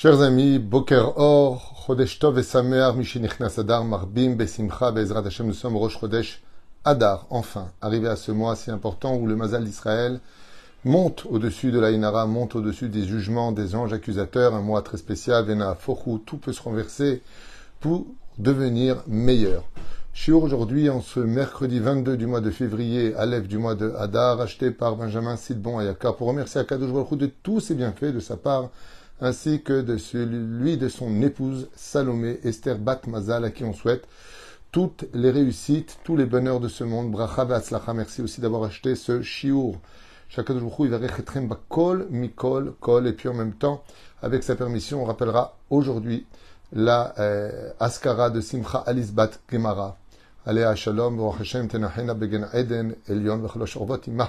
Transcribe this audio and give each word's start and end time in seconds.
Chers 0.00 0.22
amis, 0.22 0.60
Boker 0.60 1.14
Or, 1.16 1.74
Chodesh 1.84 2.20
Tov 2.20 2.38
et 2.38 2.44
Samear, 2.44 2.94
Mishinichnas 2.94 3.58
Adar, 3.58 3.84
Marbim, 3.84 4.36
Besimcha, 4.36 4.92
Bezrat 4.92 5.26
Hashem, 5.26 5.48
nous 5.48 5.52
sommes 5.52 5.76
Rosh 5.76 5.98
Chodesh 5.98 6.40
Adar, 6.84 7.26
enfin, 7.30 7.72
arrivé 7.80 8.06
à 8.06 8.14
ce 8.14 8.30
mois 8.30 8.54
si 8.54 8.70
important 8.70 9.16
où 9.16 9.26
le 9.26 9.34
Mazal 9.34 9.64
d'Israël 9.64 10.20
monte 10.84 11.26
au-dessus 11.28 11.72
de 11.72 11.80
la 11.80 11.90
Inara, 11.90 12.26
monte 12.26 12.54
au-dessus 12.54 12.88
des 12.88 13.06
jugements 13.06 13.50
des 13.50 13.74
anges 13.74 13.92
accusateurs, 13.92 14.54
un 14.54 14.60
mois 14.60 14.82
très 14.82 14.98
spécial, 14.98 15.44
Vena 15.44 15.74
Fochou, 15.74 16.22
tout 16.24 16.36
peut 16.36 16.52
se 16.52 16.62
renverser 16.62 17.20
pour 17.80 18.06
devenir 18.38 19.02
meilleur. 19.08 19.64
Shiur 20.12 20.44
aujourd'hui, 20.44 20.90
en 20.90 21.00
ce 21.00 21.18
mercredi 21.18 21.80
22 21.80 22.16
du 22.16 22.26
mois 22.26 22.40
de 22.40 22.52
février, 22.52 23.16
à 23.16 23.26
l'Ève 23.26 23.48
du 23.48 23.58
mois 23.58 23.74
de 23.74 23.92
Hadar, 23.98 24.40
acheté 24.40 24.70
par 24.70 24.94
Benjamin 24.94 25.36
Sidbon 25.36 25.80
Ayaka, 25.80 26.12
pour 26.12 26.28
remercier 26.28 26.60
Akadosh 26.60 26.92
Baruch 26.92 27.18
de 27.18 27.26
tous 27.42 27.58
ses 27.58 27.74
bienfaits 27.74 28.14
de 28.14 28.20
sa 28.20 28.36
part, 28.36 28.70
ainsi 29.21 29.61
que 29.61 29.81
de 29.81 29.97
celui 29.97 30.77
de 30.77 30.89
son 30.89 31.21
épouse 31.21 31.69
Salomé, 31.75 32.39
Esther 32.43 32.77
Bat 32.77 33.01
Mazal, 33.07 33.45
à 33.45 33.51
qui 33.51 33.63
on 33.63 33.73
souhaite 33.73 34.07
toutes 34.71 35.05
les 35.13 35.31
réussites, 35.31 35.99
tous 36.03 36.17
les 36.17 36.25
bonheurs 36.25 36.59
de 36.59 36.67
ce 36.67 36.83
monde. 36.83 37.11
Bracha 37.11 37.45
Ve'atzlacha, 37.45 37.93
merci 37.93 38.21
aussi 38.21 38.41
d'avoir 38.41 38.63
acheté 38.63 38.95
ce 38.95 39.21
Shiur. 39.21 39.75
Chakadosh 40.29 40.63
Baruch 40.63 40.75
il 40.79 40.89
va 40.89 41.41
bakol, 41.41 42.07
mikol, 42.09 42.73
kol, 42.79 43.05
et 43.07 43.13
puis 43.13 43.29
en 43.29 43.35
même 43.35 43.53
temps, 43.53 43.83
avec 44.21 44.41
sa 44.41 44.55
permission, 44.55 45.03
on 45.03 45.05
rappellera 45.05 45.57
aujourd'hui 45.69 46.25
la 46.71 47.13
euh, 47.19 47.69
Askara 47.79 48.31
de 48.31 48.41
Simcha 48.41 48.79
Alisbat 48.79 49.39
Gemara. 49.51 49.95
עליה 50.45 50.69
השלום, 50.69 51.17
ברוך 51.17 51.41
השם 51.41 51.67
תנחנה 51.67 52.13
בגן 52.13 52.43
עדן 52.43 52.89
עליון 53.09 53.45
וחלוש 53.45 53.75
אורות 53.75 54.07
עמה. 54.07 54.25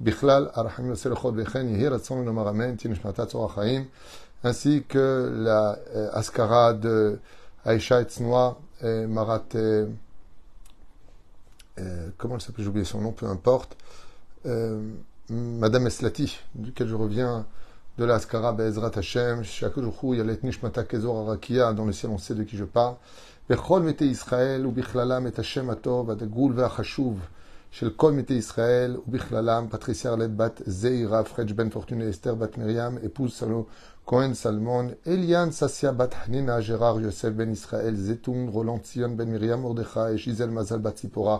בכלל, 0.00 0.48
הרחמים 0.52 0.90
יעשה 0.90 1.08
לכל 1.08 1.32
וכן 1.36 1.68
יהי 1.68 1.88
רצון 1.88 2.24
לומר 2.24 2.50
אמן, 2.50 2.76
תהיה 2.76 2.92
נשמתה 2.92 3.26
צור 3.26 3.44
החיים. 3.44 3.84
ainsi 4.43 4.83
que 4.87 5.31
la 5.35 5.77
euh, 5.95 6.09
Askara 6.13 6.73
de 6.73 7.19
Aïcha 7.65 8.01
Etznoa 8.01 8.59
et 8.81 9.05
Marat. 9.05 9.43
Et, 9.53 9.85
euh, 11.79 12.09
comment 12.17 12.35
elle 12.35 12.41
s'appelle? 12.41 12.63
J'ai 12.63 12.69
oublié 12.69 12.85
son 12.85 13.01
nom, 13.01 13.11
peu 13.11 13.27
importe. 13.27 13.77
Euh, 14.45 14.81
Madame 15.29 15.87
Eslati, 15.87 16.39
duquel 16.55 16.87
je 16.87 16.95
reviens 16.95 17.45
de 17.97 18.05
la 18.05 18.15
Askara 18.15 18.53
Be'ezrat 18.53 18.91
Hashem, 18.95 19.43
Shakujouchou, 19.43 20.15
Yalet 20.15 20.39
Nishmata 20.43 20.83
Kezor 20.83 21.29
Arakia, 21.29 21.73
dans 21.73 21.85
le 21.85 21.93
ciel 21.93 22.11
on 22.11 22.17
sait 22.17 22.35
de 22.35 22.43
qui 22.43 22.57
je 22.57 22.65
parle. 22.65 22.95
Bechol 23.47 23.83
Mete 23.83 24.01
Israël, 24.01 24.65
ou 24.65 24.71
Bichlalam 24.71 25.27
et 25.27 25.39
Hashem 25.39 25.69
Atov, 25.69 26.09
Adagul 26.09 26.53
Ve'achashuv 26.53 27.17
של 27.70 27.90
כל 27.96 28.12
מתי 28.12 28.34
ישראל 28.34 28.96
ובכללם 29.08 29.66
פטריסיה 29.70 30.10
ארלט 30.10 30.30
בת 30.36 30.62
זעירה, 30.66 31.24
פריג' 31.24 31.52
בן 31.52 31.70
פורטונה 31.70 32.10
אסתר 32.10 32.34
בת 32.34 32.58
מרים, 32.58 32.98
épouse 32.98 33.28
סלו 33.28 33.66
כהן 34.06 34.34
סלמון, 34.34 34.88
אליאן 35.06 35.50
ססיה 35.50 35.92
בת 35.92 36.14
חנינה, 36.14 36.60
ג'רר 36.60 37.00
יוסף 37.00 37.28
בן 37.28 37.52
ישראל, 37.52 37.96
זיתון, 37.96 38.48
רולנד 38.48 38.82
ציון 38.82 39.16
בן 39.16 39.32
מרים 39.32 39.62
מרדכי, 39.62 40.00
שיזל 40.16 40.50
מזל 40.50 40.78
בת 40.78 40.94
ציפורה. 40.94 41.38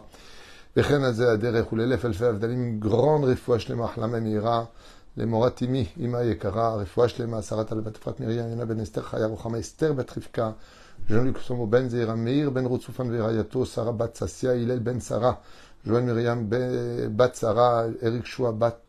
וכן 0.76 1.02
על 1.02 1.12
זה 1.12 1.32
הדרך 1.32 1.72
ולאלף 1.72 2.04
אלפי 2.04 2.24
הבדלים, 2.24 2.80
גרון 2.80 3.24
רפואה 3.24 3.58
שלמה, 3.58 3.84
החלמה 3.84 4.20
מהירה. 4.20 4.64
למורת 5.16 5.62
אמי, 5.62 5.86
אמא 6.00 6.16
יקרה, 6.16 6.74
רפואה 6.74 7.08
שלמה, 7.08 7.42
שרת 7.42 7.72
על 7.72 7.80
בת 7.80 7.96
אפרת 7.96 8.20
מרים, 8.20 8.52
ינה 8.52 8.64
בן 8.64 8.80
אסתר 8.80 9.02
חיה 9.02 9.26
רוחמה, 9.26 9.60
אסתר 9.60 9.92
בת 9.92 10.18
רבקה, 10.18 10.50
Jean-Luc 11.08 11.38
Somo 11.38 11.66
ben 11.66 11.88
Zeira 11.88 12.16
Meir 12.16 12.50
ben 12.50 12.66
Rotsufan 12.66 13.10
Verayato, 13.12 13.64
Sarah 13.64 13.92
bat 13.92 14.16
Sassia, 14.16 14.54
Hillel 14.54 14.80
ben 14.80 15.00
Sarah, 15.00 15.38
Joël 15.86 16.04
Myriam 16.04 16.44
ben 16.44 17.08
bat 17.08 17.34
Sarah, 17.34 17.86
Eric 18.02 18.26
Shua 18.26 18.52
bat, 18.52 18.80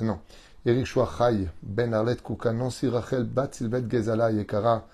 non, 0.00 0.18
Eric 0.64 0.86
Shua 0.86 1.08
Chai, 1.18 1.48
ben 1.62 1.92
Arlet 1.92 2.16
Kouka, 2.22 2.52
Nancy 2.52 2.88
Rachel 2.88 3.24
bat 3.24 3.54
Silvet 3.54 3.88
Gezala 3.88 4.30
Yekara, 4.30 4.84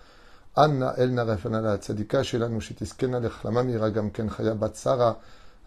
Anna 0.56 0.94
Elna 0.98 1.24
Refanala, 1.24 1.78
Tzadika 1.78 2.24
שלנו 2.24 2.60
שתזכנה 2.60 3.18
לחלמה 3.18 3.62
מהירה 3.62 3.88
גם 3.88 4.10
כן 4.10 4.30
חיה 4.30 4.54
בת 4.54 4.76
שרה, 4.76 5.12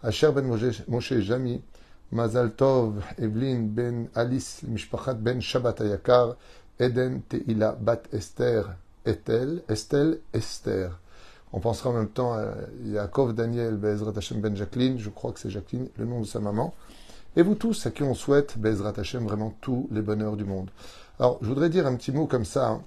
אשר 0.02 0.30
בן 0.30 0.50
משה 0.88 1.20
ז'מי, 1.28 1.58
מזל 2.12 2.48
טוב, 2.48 2.98
אבלין 3.24 3.74
בן 3.74 4.04
אליס 4.16 4.64
למשפחת 4.64 5.16
בן 5.16 5.40
שבת 5.40 5.80
היקר, 5.80 6.32
עדן 6.80 7.18
תהילה 7.28 7.72
בת 7.84 8.14
אסתר, 8.14 8.62
Etel, 9.06 9.62
Estelle, 9.68 10.18
Esther. 10.32 10.90
On 11.53 11.59
pensera 11.59 11.89
en 11.89 11.93
même 11.93 12.09
temps 12.09 12.33
à 12.33 12.45
Yaakov, 12.85 13.33
Daniel, 13.33 13.75
Bezrat 13.75 14.13
Hashem, 14.15 14.39
Ben 14.39 14.55
Jacqueline, 14.55 14.99
je 14.99 15.09
crois 15.09 15.31
que 15.31 15.39
c'est 15.39 15.49
Jacqueline, 15.49 15.89
le 15.97 16.05
nom 16.05 16.21
de 16.21 16.25
sa 16.25 16.39
maman. 16.39 16.73
Et 17.35 17.43
vous 17.43 17.55
tous, 17.55 17.85
à 17.85 17.91
qui 17.91 18.03
on 18.03 18.13
souhaite, 18.13 18.57
Bezrat 18.57 18.93
Hashem, 18.97 19.25
vraiment 19.25 19.53
tous 19.61 19.87
les 19.91 20.01
bonheurs 20.01 20.37
du 20.37 20.45
monde. 20.45 20.69
Alors, 21.19 21.37
je 21.41 21.47
voudrais 21.47 21.69
dire 21.69 21.87
un 21.87 21.95
petit 21.95 22.11
mot 22.11 22.25
comme 22.25 22.45
ça, 22.45 22.69
hein. 22.69 22.81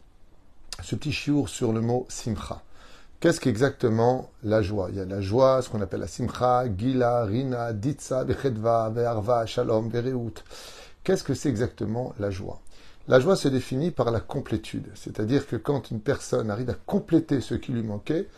ce 0.83 0.97
petit 0.97 1.13
chiour 1.13 1.49
sur 1.49 1.73
le 1.73 1.81
mot 1.81 2.07
simcha. 2.09 2.63
Qu'est-ce 3.21 3.41
qu'exactement 3.41 4.31
la 4.43 4.61
joie? 4.61 4.89
Il 4.91 4.97
y 4.97 5.01
a 5.01 5.05
la 5.05 5.21
joie, 5.21 5.63
ce 5.63 5.71
qu'on 5.71 5.81
appelle 5.81 6.01
la 6.01 6.07
simcha, 6.07 6.69
gila, 6.69 7.25
rina, 7.25 7.73
ditsa, 7.73 8.25
vechedva, 8.25 8.91
ve'arva, 8.91 9.47
shalom, 9.47 9.89
vereut. 9.89 10.33
Qu'est-ce 11.05 11.25
que 11.25 11.35
c'est 11.35 11.49
exactement 11.49 12.15
la 12.19 12.31
joie? 12.31 12.61
La 13.07 13.21
joie 13.21 13.37
se 13.37 13.49
définit 13.49 13.91
par 13.91 14.11
la 14.11 14.21
complétude, 14.21 14.87
c'est-à-dire 14.95 15.47
que 15.47 15.57
quand 15.57 15.91
une 15.91 16.01
personne 16.01 16.51
arrive 16.51 16.71
à 16.71 16.75
compléter 16.87 17.43
ce 17.43 17.55
qui 17.55 17.73
lui 17.73 17.83
manquait, 17.83 18.29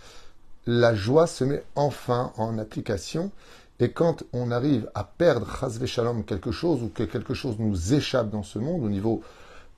la 0.67 0.95
joie 0.95 1.27
se 1.27 1.45
met 1.45 1.65
enfin 1.75 2.33
en 2.37 2.59
application. 2.59 3.31
Et 3.79 3.91
quand 3.93 4.25
on 4.33 4.51
arrive 4.51 4.91
à 4.95 5.05
perdre, 5.05 5.47
shalom, 5.87 6.25
quelque 6.25 6.51
chose, 6.51 6.83
ou 6.83 6.89
que 6.89 7.03
quelque 7.03 7.35
chose 7.35 7.57
nous 7.59 7.95
échappe 7.95 8.31
dans 8.31 8.43
ce 8.43 8.59
monde, 8.59 8.83
au 8.83 8.89
niveau 8.89 9.23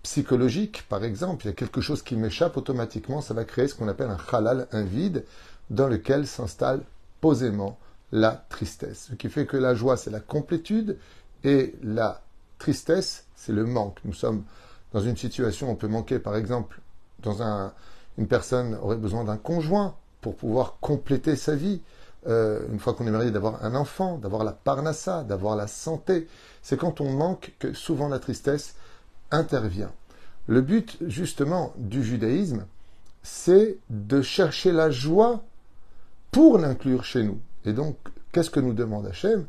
psychologique, 0.03 0.85
par 0.89 1.05
exemple, 1.05 1.45
il 1.45 1.49
y 1.49 1.51
a 1.51 1.55
quelque 1.55 1.81
chose 1.81 2.03
qui 2.03 2.17
m'échappe 2.17 2.57
automatiquement, 2.57 3.21
ça 3.21 3.35
va 3.35 3.45
créer 3.45 3.67
ce 3.69 3.75
qu'on 3.75 3.89
appelle 3.89 4.11
un 4.11 4.19
halal, 4.33 4.69
un 4.73 4.85
vide, 4.85 5.25
dans 5.71 5.89
lequel 5.89 6.27
s'installe 6.27 6.83
posément 7.21 7.79
la 8.13 8.47
tristesse. 8.49 9.09
Ce 9.11 9.15
qui 9.17 9.29
fait 9.29 9.47
que 9.47 9.57
la 9.57 9.75
joie, 9.75 9.97
c'est 9.97 10.11
la 10.11 10.21
complétude, 10.21 10.97
et 11.45 11.75
la 11.83 12.23
tristesse, 12.59 13.27
c'est 13.37 13.53
le 13.53 13.65
manque. 13.65 13.99
Nous 14.05 14.15
sommes 14.15 14.45
dans 14.93 15.01
une 15.01 15.17
situation, 15.17 15.71
on 15.71 15.77
peut 15.77 15.89
manquer, 15.89 16.19
par 16.19 16.37
exemple, 16.37 16.81
dans 17.21 17.43
un, 17.43 17.73
une 18.17 18.29
personne 18.29 18.77
aurait 18.77 18.97
besoin 18.97 19.25
d'un 19.25 19.37
conjoint 19.37 19.97
pour 20.21 20.37
pouvoir 20.37 20.77
compléter 20.81 21.37
sa 21.37 21.55
vie. 21.55 21.81
Euh, 22.27 22.61
une 22.73 22.79
fois 22.79 22.95
qu'on 22.95 23.07
est 23.07 23.13
marié, 23.13 23.31
d'avoir 23.31 23.65
un 23.65 23.75
enfant, 23.75 24.19
d'avoir 24.19 24.45
la 24.45 24.53
parnassa, 24.53 25.23
d'avoir 25.23 25.57
la 25.57 25.67
santé. 25.67 26.27
C'est 26.63 26.77
quand 26.77 27.01
on 27.01 27.11
manque 27.11 27.55
que 27.59 27.73
souvent 27.73 28.09
la 28.09 28.19
tristesse 28.19 28.75
intervient. 29.31 29.93
Le 30.47 30.61
but, 30.61 30.97
justement, 31.07 31.73
du 31.77 32.03
judaïsme, 32.03 32.65
c'est 33.23 33.79
de 33.91 34.23
chercher 34.23 34.73
la 34.73 34.91
joie 34.91 35.43
pour 36.31 36.59
l'inclure 36.59 37.05
chez 37.05 37.23
nous. 37.23 37.39
Et 37.65 37.73
donc, 37.73 37.97
qu'est-ce 38.33 38.51
que 38.51 38.61
nous 38.61 38.73
demande 38.73 39.07
Hachem? 39.07 39.47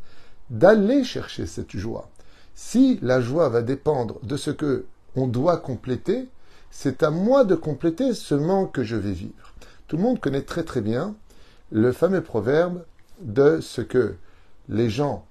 D'aller 0.50 1.04
chercher 1.04 1.46
cette 1.46 1.76
joie. 1.76 2.10
Si 2.56 3.00
la 3.02 3.22
joie 3.22 3.50
va 3.50 3.62
dépendre 3.62 4.20
de 4.24 4.36
ce 4.36 4.52
que 4.52 4.86
on 5.16 5.28
doit 5.28 5.58
compléter, 5.58 6.28
c'est 6.72 7.04
à 7.04 7.10
moi 7.10 7.46
de 7.46 7.56
compléter 7.56 8.14
ce 8.14 8.36
manque 8.36 8.74
que 8.74 8.84
je 8.84 8.96
vais 8.96 9.12
vivre. 9.12 9.49
Tout 9.90 9.98
le 9.98 10.04
monde 10.04 10.20
connaît 10.20 10.44
très 10.44 10.64
très 10.64 10.82
bien 10.82 11.16
le 11.72 11.92
fameux 11.92 12.22
proverbe 12.22 12.84
de 13.22 13.60
ce 13.60 13.82
que 13.82 14.14
les 14.70 14.88
gens 14.88 15.26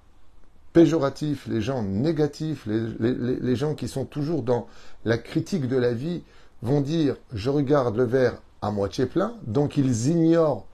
péjoratifs, 0.73 1.47
les 1.47 1.61
gens 1.61 1.85
négatifs, 1.85 2.67
les, 2.67 3.57
gens 3.57 3.77
qui 3.77 3.87
sont 3.87 4.05
toujours 4.05 4.43
dans 4.43 4.67
la 5.05 5.17
critique 5.17 5.69
de 5.69 5.77
la 5.77 5.93
vie 5.93 6.23
vont 6.63 6.81
dire 6.81 7.15
je 7.33 7.51
regarde 7.51 7.97
le 7.97 8.03
verre 8.03 8.43
à 8.61 8.73
moitié 8.73 9.07
plein, 9.07 9.35
donc 9.47 9.77
ils 9.77 10.09
ignorent 10.09 10.67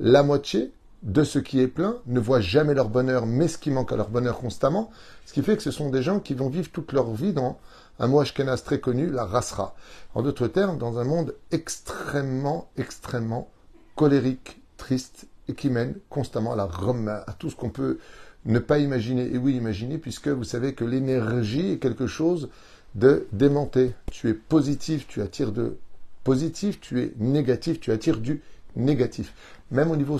la 0.00 0.24
moitié 0.24 0.72
de 1.04 1.22
ce 1.22 1.38
qui 1.38 1.60
est 1.60 1.68
plein, 1.68 1.98
ne 2.06 2.18
voient 2.18 2.40
jamais 2.40 2.74
leur 2.74 2.88
bonheur, 2.88 3.26
mais 3.26 3.46
ce 3.46 3.58
qui 3.58 3.70
manque 3.70 3.92
à 3.92 3.96
leur 3.96 4.10
bonheur 4.10 4.38
constamment, 4.38 4.90
ce 5.24 5.32
qui 5.32 5.42
fait 5.42 5.56
que 5.56 5.62
ce 5.62 5.70
sont 5.70 5.88
des 5.88 6.02
gens 6.02 6.18
qui 6.18 6.34
vont 6.34 6.48
vivre 6.48 6.68
toute 6.72 6.92
leur 6.92 7.12
vie 7.12 7.32
dans 7.32 7.60
un 8.00 8.08
mot 8.08 8.24
très 8.24 8.80
connu, 8.80 9.10
la 9.10 9.24
rasra. 9.24 9.76
En 10.14 10.22
d'autres 10.22 10.48
termes, 10.48 10.78
dans 10.78 10.98
un 10.98 11.04
monde 11.04 11.36
extrêmement, 11.52 12.70
extrêmement 12.76 13.50
colérique, 13.94 14.60
triste, 14.78 15.26
et 15.48 15.54
qui 15.54 15.68
mène 15.68 15.94
constamment 16.08 16.52
à 16.52 16.56
la 16.56 16.64
roma, 16.64 17.24
à 17.26 17.32
tout 17.32 17.50
ce 17.50 17.56
qu'on 17.56 17.70
peut 17.70 17.98
ne 18.46 18.58
pas 18.58 18.78
imaginer. 18.78 19.32
Et 19.32 19.36
oui, 19.36 19.54
imaginer, 19.54 19.98
puisque 19.98 20.28
vous 20.28 20.44
savez 20.44 20.74
que 20.74 20.84
l'énergie 20.84 21.72
est 21.72 21.78
quelque 21.78 22.06
chose 22.06 22.48
de 22.94 23.26
démenté. 23.32 23.92
Tu 24.10 24.28
es 24.30 24.34
positif, 24.34 25.06
tu 25.06 25.20
attires 25.20 25.52
de 25.52 25.76
positif, 26.24 26.80
tu 26.80 27.00
es 27.00 27.12
négatif, 27.18 27.80
tu 27.80 27.92
attires 27.92 28.18
du 28.18 28.42
négatif. 28.76 29.34
Même 29.70 29.90
au 29.90 29.96
niveau 29.96 30.18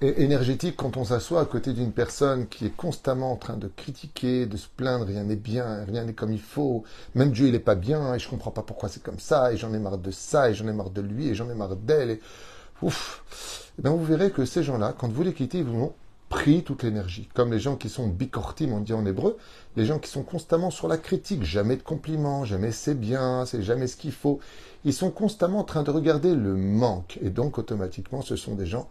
énergétique 0.00 0.76
quand 0.76 0.96
on 0.96 1.04
s'assoit 1.04 1.40
à 1.40 1.44
côté 1.44 1.72
d'une 1.72 1.92
personne 1.92 2.46
qui 2.46 2.66
est 2.66 2.76
constamment 2.76 3.32
en 3.32 3.36
train 3.36 3.56
de 3.56 3.68
critiquer, 3.68 4.46
de 4.46 4.56
se 4.56 4.68
plaindre, 4.68 5.06
rien 5.06 5.24
n'est 5.24 5.36
bien, 5.36 5.84
rien 5.84 6.04
n'est 6.04 6.12
comme 6.12 6.32
il 6.32 6.40
faut, 6.40 6.84
même 7.14 7.30
Dieu 7.30 7.46
il 7.46 7.52
n'est 7.52 7.58
pas 7.58 7.74
bien, 7.74 8.14
et 8.14 8.18
je 8.18 8.28
comprends 8.28 8.50
pas 8.50 8.62
pourquoi 8.62 8.88
c'est 8.88 9.02
comme 9.02 9.18
ça, 9.18 9.52
et 9.52 9.56
j'en 9.56 9.72
ai 9.72 9.78
marre 9.78 9.98
de 9.98 10.10
ça, 10.10 10.50
et 10.50 10.54
j'en 10.54 10.68
ai 10.68 10.72
marre 10.72 10.90
de 10.90 11.00
lui, 11.00 11.28
et 11.28 11.34
j'en 11.34 11.48
ai 11.48 11.54
marre 11.54 11.76
d'elle, 11.76 12.10
et 12.10 12.20
ouf, 12.82 13.64
et 13.70 13.80
eh 13.80 13.82
bien 13.82 13.92
vous 13.92 14.04
verrez 14.04 14.30
que 14.30 14.44
ces 14.44 14.62
gens-là, 14.62 14.94
quand 14.96 15.10
vous 15.10 15.22
les 15.22 15.32
quittez, 15.32 15.58
ils 15.58 15.64
vous 15.64 15.78
vont 15.78 15.94
pris 16.28 16.64
toute 16.64 16.82
l'énergie. 16.82 17.28
Comme 17.34 17.52
les 17.52 17.60
gens 17.60 17.76
qui 17.76 17.88
sont 17.88 18.08
bikortim, 18.08 18.72
on 18.72 18.80
dit 18.80 18.92
en 18.92 19.06
hébreu, 19.06 19.36
les 19.76 19.86
gens 19.86 19.98
qui 19.98 20.10
sont 20.10 20.22
constamment 20.22 20.70
sur 20.70 20.88
la 20.88 20.96
critique, 20.96 21.44
jamais 21.44 21.76
de 21.76 21.82
compliments, 21.82 22.44
jamais 22.44 22.72
c'est 22.72 22.94
bien, 22.94 23.44
c'est 23.46 23.62
jamais 23.62 23.86
ce 23.86 23.96
qu'il 23.96 24.12
faut. 24.12 24.40
Ils 24.84 24.92
sont 24.92 25.10
constamment 25.10 25.60
en 25.60 25.64
train 25.64 25.82
de 25.82 25.90
regarder 25.90 26.34
le 26.34 26.54
manque. 26.54 27.18
Et 27.22 27.30
donc, 27.30 27.58
automatiquement, 27.58 28.20
ce 28.20 28.36
sont 28.36 28.54
des 28.54 28.66
gens 28.66 28.88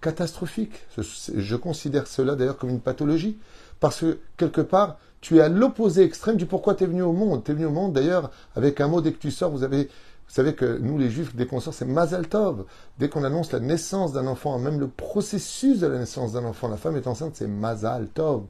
catastrophiques. 0.00 0.86
Je 0.98 1.56
considère 1.56 2.06
cela 2.06 2.34
d'ailleurs 2.34 2.58
comme 2.58 2.70
une 2.70 2.80
pathologie. 2.80 3.38
Parce 3.80 4.00
que, 4.00 4.18
quelque 4.36 4.60
part, 4.60 4.98
tu 5.20 5.38
es 5.38 5.40
à 5.40 5.48
l'opposé 5.48 6.02
extrême 6.02 6.36
du 6.36 6.46
pourquoi 6.46 6.74
tu 6.74 6.84
es 6.84 6.86
venu 6.86 7.02
au 7.02 7.12
monde. 7.12 7.44
Tu 7.44 7.50
es 7.50 7.54
venu 7.54 7.66
au 7.66 7.70
monde, 7.70 7.92
d'ailleurs, 7.92 8.30
avec 8.56 8.80
un 8.80 8.88
mot, 8.88 9.00
dès 9.00 9.12
que 9.12 9.18
tu 9.18 9.30
sors, 9.30 9.50
vous 9.50 9.62
avez 9.62 9.88
vous 10.30 10.36
savez 10.36 10.54
que 10.54 10.78
nous, 10.78 10.96
les 10.96 11.10
juifs, 11.10 11.34
dès 11.34 11.44
qu'on 11.44 11.58
sort, 11.58 11.74
c'est 11.74 11.84
Mazal 11.84 12.28
Tov. 12.28 12.64
Dès 13.00 13.08
qu'on 13.08 13.24
annonce 13.24 13.50
la 13.50 13.58
naissance 13.58 14.12
d'un 14.12 14.28
enfant, 14.28 14.60
même 14.60 14.78
le 14.78 14.86
processus 14.86 15.80
de 15.80 15.88
la 15.88 15.98
naissance 15.98 16.34
d'un 16.34 16.44
enfant, 16.44 16.68
la 16.68 16.76
femme 16.76 16.94
est 16.94 17.08
enceinte, 17.08 17.32
c'est 17.34 17.48
Mazal 17.48 18.06
Tov. 18.06 18.44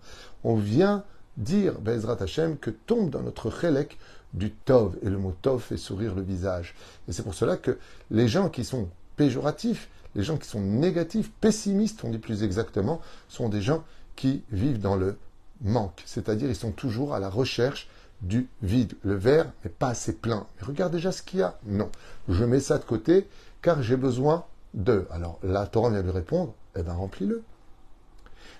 On 0.44 0.56
vient 0.56 1.04
dire, 1.38 1.80
Bezrat 1.80 2.18
Hashem, 2.20 2.58
que 2.58 2.68
tombe 2.68 3.08
dans 3.08 3.22
notre 3.22 3.50
chélek 3.50 3.96
du 4.34 4.50
Tov. 4.50 4.98
Et 5.00 5.08
le 5.08 5.16
mot 5.16 5.34
Tov 5.40 5.62
fait 5.62 5.78
sourire 5.78 6.14
le 6.14 6.20
visage. 6.20 6.74
Et 7.08 7.12
c'est 7.12 7.22
pour 7.22 7.32
cela 7.32 7.56
que 7.56 7.78
les 8.10 8.28
gens 8.28 8.50
qui 8.50 8.64
sont 8.64 8.90
péjoratifs, 9.16 9.88
les 10.14 10.22
gens 10.22 10.36
qui 10.36 10.48
sont 10.48 10.60
négatifs, 10.60 11.30
pessimistes, 11.40 12.04
on 12.04 12.10
dit 12.10 12.18
plus 12.18 12.42
exactement, 12.42 13.00
sont 13.28 13.48
des 13.48 13.62
gens 13.62 13.84
qui 14.16 14.42
vivent 14.50 14.80
dans 14.80 14.96
le 14.96 15.16
manque. 15.62 16.02
C'est-à-dire, 16.06 16.48
ils 16.48 16.56
sont 16.56 16.72
toujours 16.72 17.14
à 17.14 17.20
la 17.20 17.30
recherche 17.30 17.88
du 18.22 18.48
vide. 18.62 18.94
Le 19.02 19.14
verre 19.14 19.52
n'est 19.64 19.70
pas 19.70 19.88
assez 19.88 20.14
plein. 20.14 20.46
Mais 20.56 20.66
regarde 20.66 20.92
déjà 20.92 21.12
ce 21.12 21.22
qu'il 21.22 21.40
y 21.40 21.42
a. 21.42 21.58
Non. 21.66 21.90
Je 22.28 22.44
mets 22.44 22.60
ça 22.60 22.78
de 22.78 22.84
côté 22.84 23.26
car 23.62 23.82
j'ai 23.82 23.96
besoin 23.96 24.44
de. 24.74 25.06
Alors 25.10 25.38
la 25.42 25.66
Torah 25.66 25.90
vient 25.90 26.02
lui 26.02 26.10
répondre, 26.10 26.54
eh 26.76 26.82
bien 26.82 26.92
remplis-le. 26.92 27.42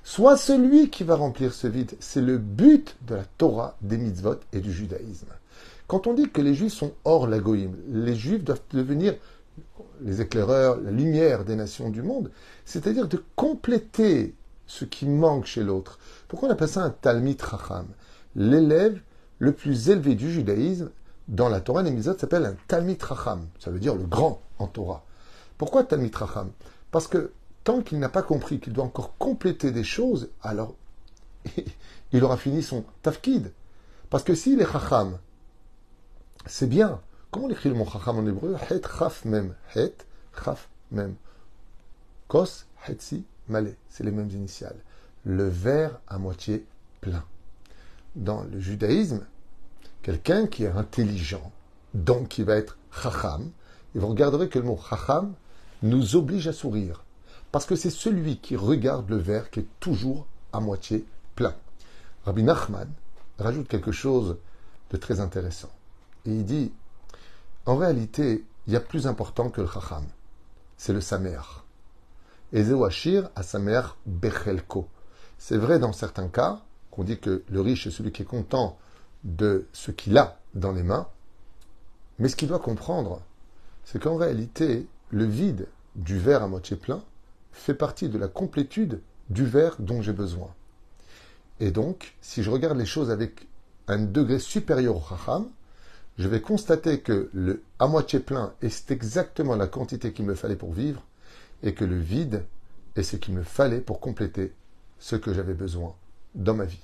Sois 0.03 0.37
celui 0.37 0.89
qui 0.89 1.05
va 1.05 1.15
remplir 1.15 1.53
ce 1.53 1.67
vide. 1.67 1.93
C'est 2.01 2.23
le 2.23 2.39
but 2.39 2.97
de 3.07 3.17
la 3.17 3.25
Torah, 3.25 3.77
des 3.83 3.99
mitzvot 3.99 4.41
et 4.53 4.61
du 4.61 4.73
judaïsme. 4.73 5.29
Quand 5.87 6.07
on 6.07 6.15
dit 6.15 6.31
que 6.31 6.41
les 6.41 6.55
juifs 6.55 6.73
sont 6.73 6.93
hors 7.05 7.27
la 7.27 7.39
goïm, 7.39 7.77
les 7.89 8.15
juifs 8.15 8.45
doivent 8.45 8.63
devenir 8.73 9.15
les 10.03 10.21
éclaireurs, 10.21 10.81
la 10.81 10.91
lumière 10.91 11.45
des 11.45 11.57
nations 11.57 11.91
du 11.91 12.03
monde, 12.03 12.31
c'est-à-dire 12.65 13.09
de 13.09 13.23
compléter 13.37 14.35
ce 14.67 14.85
qui 14.85 15.07
manque 15.07 15.47
chez 15.47 15.63
l'autre. 15.63 15.99
Pourquoi 16.29 16.49
on 16.49 16.53
appelle 16.53 16.69
ça 16.69 16.83
un 16.83 16.91
Talmid 16.91 17.41
Racham 17.41 17.87
L'élève 18.37 19.01
le 19.39 19.53
plus 19.53 19.89
élevé 19.89 20.15
du 20.15 20.31
judaïsme, 20.31 20.91
dans 21.29 21.49
la 21.49 21.61
Torah, 21.61 21.83
l'épisode 21.83 22.19
s'appelle 22.19 22.45
un 22.45 22.57
Talmid 22.67 23.01
Racham. 23.03 23.47
Ça 23.59 23.71
veut 23.71 23.79
dire 23.79 23.95
le 23.95 24.05
grand 24.05 24.43
en 24.59 24.67
Torah. 24.67 25.05
Pourquoi 25.59 25.85
Talmid 25.85 26.15
Racham 26.15 26.51
Parce 26.91 27.07
que 27.07 27.33
tant 27.63 27.83
qu'il 27.83 27.99
n'a 27.99 28.09
pas 28.09 28.23
compris 28.23 28.59
qu'il 28.59 28.73
doit 28.73 28.85
encore 28.85 29.17
compléter 29.17 29.71
des 29.71 29.85
choses, 29.85 30.31
alors 30.43 30.75
il 32.13 32.25
aura 32.25 32.37
fini 32.37 32.63
son 32.63 32.85
tafkid. 33.03 33.53
Parce 34.11 34.25
que 34.25 34.35
s'il 34.35 34.61
est 34.61 34.65
Racham, 34.65 35.19
c'est 36.47 36.69
bien. 36.69 37.01
Comment 37.31 37.47
on 37.47 37.51
écrit 37.51 37.69
le 37.69 37.77
mot 37.77 37.85
Chacham 37.85 38.19
en 38.19 38.27
hébreu? 38.27 38.57
Het 38.69 38.83
Chaf 38.87 39.25
Mem. 39.25 39.55
Het 39.75 40.05
Chaf 40.33 40.69
Mem. 40.91 41.15
Kos 42.27 42.67
Hetsi 42.89 43.25
Malé. 43.49 43.77
C'est 43.89 44.03
les 44.03 44.11
mêmes 44.11 44.31
initiales. 44.31 44.77
Le 45.25 45.49
verre 45.49 46.01
à 46.09 46.19
moitié 46.19 46.67
plein 47.01 47.25
dans 48.17 48.43
le 48.43 48.59
judaïsme, 48.59 49.25
quelqu'un 50.03 50.49
qui 50.49 50.65
est 50.65 50.71
intelligent, 50.71 51.53
donc 51.95 52.29
qui 52.29 52.43
va 52.43 52.57
être 52.57 52.77
chacham, 52.91 53.51
et 53.95 53.99
vous 53.99 54.09
regarderez 54.09 54.49
que 54.49 54.59
le 54.59 54.65
mot 54.65 54.81
chacham 54.89 55.33
nous 55.83 56.17
oblige 56.17 56.49
à 56.49 56.53
sourire, 56.53 57.05
parce 57.53 57.67
que 57.67 57.77
c'est 57.77 57.91
celui 57.91 58.39
qui 58.39 58.57
regarde 58.57 59.09
le 59.09 59.17
verre 59.17 59.51
qui 59.51 59.61
est 59.61 59.69
toujours 59.79 60.27
à 60.53 60.59
moitié 60.59 61.05
plein. 61.37 61.55
Rabbi 62.25 62.43
Nachman 62.43 62.89
rajoute 63.39 63.69
quelque 63.69 63.93
chose 63.93 64.37
de 64.91 64.97
très 64.97 65.21
intéressant. 65.21 65.71
Et 66.27 66.31
il 66.31 66.45
dit, 66.45 66.73
en 67.67 67.77
réalité, 67.77 68.45
il 68.67 68.73
y 68.73 68.77
a 68.77 68.81
plus 68.81 69.07
important 69.07 69.51
que 69.51 69.61
le 69.61 69.67
chacham, 69.67 70.05
c'est 70.77 70.93
le 70.93 71.01
samer. 71.01 71.41
Et 72.53 72.65
Zewashir 72.65 73.31
a 73.37 73.43
samer 73.43 73.83
bechelko. 74.07 74.89
C'est 75.39 75.57
vrai 75.57 75.79
dans 75.79 75.93
certains 75.93 76.29
cas, 76.29 76.63
qu'on 76.91 77.05
dit 77.05 77.19
que 77.19 77.45
le 77.49 77.61
riche 77.61 77.87
est 77.87 77.91
celui 77.91 78.13
qui 78.13 78.23
est 78.23 78.27
content 78.27 78.79
de 79.25 79.67
ce 79.73 79.91
qu'il 79.91 80.17
a 80.19 80.39
dans 80.55 80.73
les 80.73 80.83
mains. 80.83 81.09
Mais 82.19 82.29
ce 82.29 82.37
qu'il 82.37 82.49
doit 82.49 82.59
comprendre, 82.59 83.23
c'est 83.85 84.03
qu'en 84.03 84.17
réalité, 84.17 84.87
le 85.11 85.25
vide 85.25 85.69
du 85.97 86.19
verre 86.19 86.43
à 86.43 86.49
moitié 86.49 86.77
plein 86.77 87.03
fait 87.53 87.75
partie 87.75 88.09
de 88.09 88.19
la 88.19 88.29
complétude 88.29 89.01
du 89.29 89.45
verre 89.45 89.77
dont 89.79 90.03
j'ai 90.03 90.13
besoin. 90.13 90.49
Et 91.61 91.71
donc, 91.71 92.15
si 92.21 92.43
je 92.43 92.51
regarde 92.51 92.79
les 92.79 92.87
choses 92.87 93.11
avec 93.11 93.47
un 93.87 93.99
degré 93.99 94.39
supérieur 94.39 94.97
au 94.97 95.01
Raham, 95.01 95.49
je 96.21 96.29
vais 96.29 96.43
constater 96.43 97.01
que 97.01 97.31
le 97.33 97.63
à 97.79 97.87
moitié 97.87 98.21
plein 98.21 98.53
est 98.61 98.91
exactement 98.91 99.57
la 99.57 99.67
quantité 99.67 100.13
qu'il 100.13 100.27
me 100.27 100.35
fallait 100.35 100.55
pour 100.55 100.73
vivre, 100.73 101.03
et 101.63 101.73
que 101.73 101.85
le 101.85 101.99
vide 101.99 102.45
est 102.95 103.03
ce 103.03 103.17
qu'il 103.17 103.33
me 103.33 103.43
fallait 103.43 103.81
pour 103.81 104.01
compléter 104.01 104.53
ce 104.99 105.17
que 105.17 105.33
j'avais 105.33 105.55
besoin 105.55 105.95
dans 106.35 106.53
ma 106.53 106.67
vie. 106.67 106.81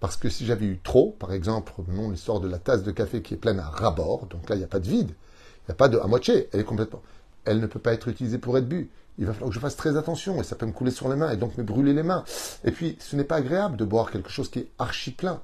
Parce 0.00 0.16
que 0.16 0.28
si 0.28 0.44
j'avais 0.44 0.66
eu 0.66 0.80
trop, 0.82 1.12
par 1.20 1.32
exemple, 1.32 1.72
non 1.86 2.10
l'histoire 2.10 2.40
de 2.40 2.48
la 2.48 2.58
tasse 2.58 2.82
de 2.82 2.90
café 2.90 3.22
qui 3.22 3.34
est 3.34 3.36
pleine 3.36 3.60
à 3.60 3.68
rabord, 3.68 4.26
donc 4.26 4.48
là, 4.48 4.56
il 4.56 4.58
n'y 4.58 4.64
a 4.64 4.68
pas 4.68 4.80
de 4.80 4.88
vide, 4.88 5.10
il 5.10 5.68
n'y 5.68 5.72
a 5.72 5.76
pas 5.76 5.88
de 5.88 5.98
à 5.98 6.08
moitié, 6.08 6.48
elle 6.52 6.58
est 6.58 6.64
complètement. 6.64 7.02
Elle 7.44 7.60
ne 7.60 7.66
peut 7.68 7.78
pas 7.78 7.92
être 7.92 8.08
utilisée 8.08 8.38
pour 8.38 8.58
être 8.58 8.68
bu. 8.68 8.90
Il 9.18 9.26
va 9.26 9.32
falloir 9.32 9.50
que 9.50 9.54
je 9.54 9.60
fasse 9.60 9.76
très 9.76 9.96
attention 9.96 10.40
et 10.40 10.44
ça 10.44 10.56
peut 10.56 10.66
me 10.66 10.72
couler 10.72 10.90
sur 10.90 11.08
les 11.08 11.14
mains 11.14 11.30
et 11.30 11.36
donc 11.36 11.56
me 11.56 11.62
brûler 11.62 11.92
les 11.92 12.02
mains. 12.02 12.24
Et 12.64 12.72
puis, 12.72 12.96
ce 12.98 13.14
n'est 13.14 13.22
pas 13.22 13.36
agréable 13.36 13.76
de 13.76 13.84
boire 13.84 14.10
quelque 14.10 14.30
chose 14.30 14.50
qui 14.50 14.58
est 14.58 14.68
archi 14.78 15.12
plein. 15.12 15.40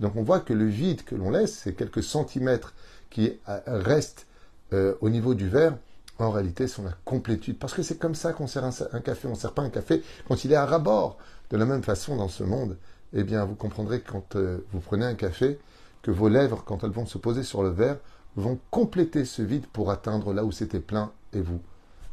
Donc, 0.00 0.16
on 0.16 0.22
voit 0.22 0.40
que 0.40 0.52
le 0.52 0.66
vide 0.66 1.04
que 1.04 1.14
l'on 1.14 1.30
laisse, 1.30 1.54
c'est 1.54 1.74
quelques 1.74 2.02
centimètres 2.02 2.74
qui 3.10 3.38
restent 3.66 4.26
euh, 4.72 4.94
au 5.00 5.10
niveau 5.10 5.34
du 5.34 5.48
verre, 5.48 5.76
en 6.18 6.30
réalité, 6.30 6.68
sont 6.68 6.84
la 6.84 6.94
complétude. 7.04 7.58
Parce 7.58 7.72
que 7.72 7.82
c'est 7.82 7.98
comme 7.98 8.14
ça 8.14 8.32
qu'on 8.32 8.46
sert 8.46 8.64
un, 8.64 9.00
café. 9.00 9.26
On 9.26 9.32
ne 9.32 9.36
sert 9.36 9.52
pas 9.52 9.62
un 9.62 9.70
café 9.70 10.02
quand 10.28 10.44
il 10.44 10.52
est 10.52 10.56
à 10.56 10.66
rabord. 10.66 11.16
De 11.50 11.56
la 11.56 11.64
même 11.64 11.82
façon, 11.82 12.16
dans 12.16 12.28
ce 12.28 12.44
monde, 12.44 12.76
eh 13.12 13.24
bien, 13.24 13.44
vous 13.44 13.54
comprendrez 13.54 14.00
quand 14.00 14.36
euh, 14.36 14.58
vous 14.72 14.80
prenez 14.80 15.04
un 15.04 15.14
café 15.14 15.58
que 16.02 16.10
vos 16.10 16.28
lèvres, 16.28 16.62
quand 16.64 16.84
elles 16.84 16.90
vont 16.90 17.06
se 17.06 17.18
poser 17.18 17.42
sur 17.42 17.62
le 17.62 17.70
verre, 17.70 17.96
vont 18.36 18.58
compléter 18.70 19.24
ce 19.24 19.42
vide 19.42 19.66
pour 19.66 19.90
atteindre 19.90 20.32
là 20.32 20.44
où 20.44 20.52
c'était 20.52 20.80
plein 20.80 21.12
et 21.32 21.40
vous 21.40 21.60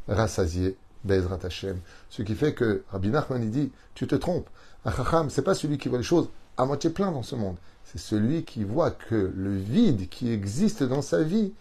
rassasier 0.08 0.76
Bezrat 1.04 1.38
Hashem. 1.44 1.78
Ce 2.10 2.22
qui 2.22 2.34
fait 2.34 2.54
que 2.54 2.82
Rabbi 2.90 3.08
Nachman 3.08 3.48
dit 3.48 3.70
Tu 3.94 4.06
te 4.06 4.16
trompes. 4.16 4.48
Un 4.84 4.90
chacham, 4.90 5.30
c'est 5.30 5.42
pas 5.42 5.54
celui 5.54 5.78
qui 5.78 5.88
voit 5.88 5.98
les 5.98 6.04
choses 6.04 6.28
à 6.56 6.64
moitié 6.64 6.90
plein 6.90 7.12
dans 7.12 7.22
ce 7.22 7.36
monde. 7.36 7.56
C'est 7.90 7.98
celui 7.98 8.44
qui 8.44 8.64
voit 8.64 8.90
que 8.90 9.32
le 9.34 9.56
vide 9.56 10.10
qui 10.10 10.30
existe 10.30 10.82
dans 10.82 11.00
sa 11.00 11.22
vie, 11.22 11.54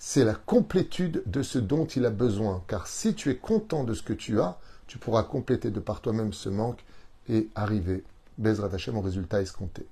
c'est 0.00 0.24
la 0.24 0.34
complétude 0.34 1.22
de 1.26 1.42
ce 1.42 1.60
dont 1.60 1.86
il 1.86 2.04
a 2.04 2.10
besoin. 2.10 2.64
Car 2.66 2.88
si 2.88 3.14
tu 3.14 3.30
es 3.30 3.36
content 3.36 3.84
de 3.84 3.94
ce 3.94 4.02
que 4.02 4.12
tu 4.12 4.40
as, 4.40 4.58
tu 4.88 4.98
pourras 4.98 5.22
compléter 5.22 5.70
de 5.70 5.78
par 5.78 6.00
toi-même 6.00 6.32
ce 6.32 6.48
manque 6.48 6.84
et 7.28 7.48
arriver 7.54 8.02
Bezrat 8.38 8.74
Hashem 8.74 8.96
au 8.96 9.00
résultat 9.00 9.40
escompté. 9.40 9.86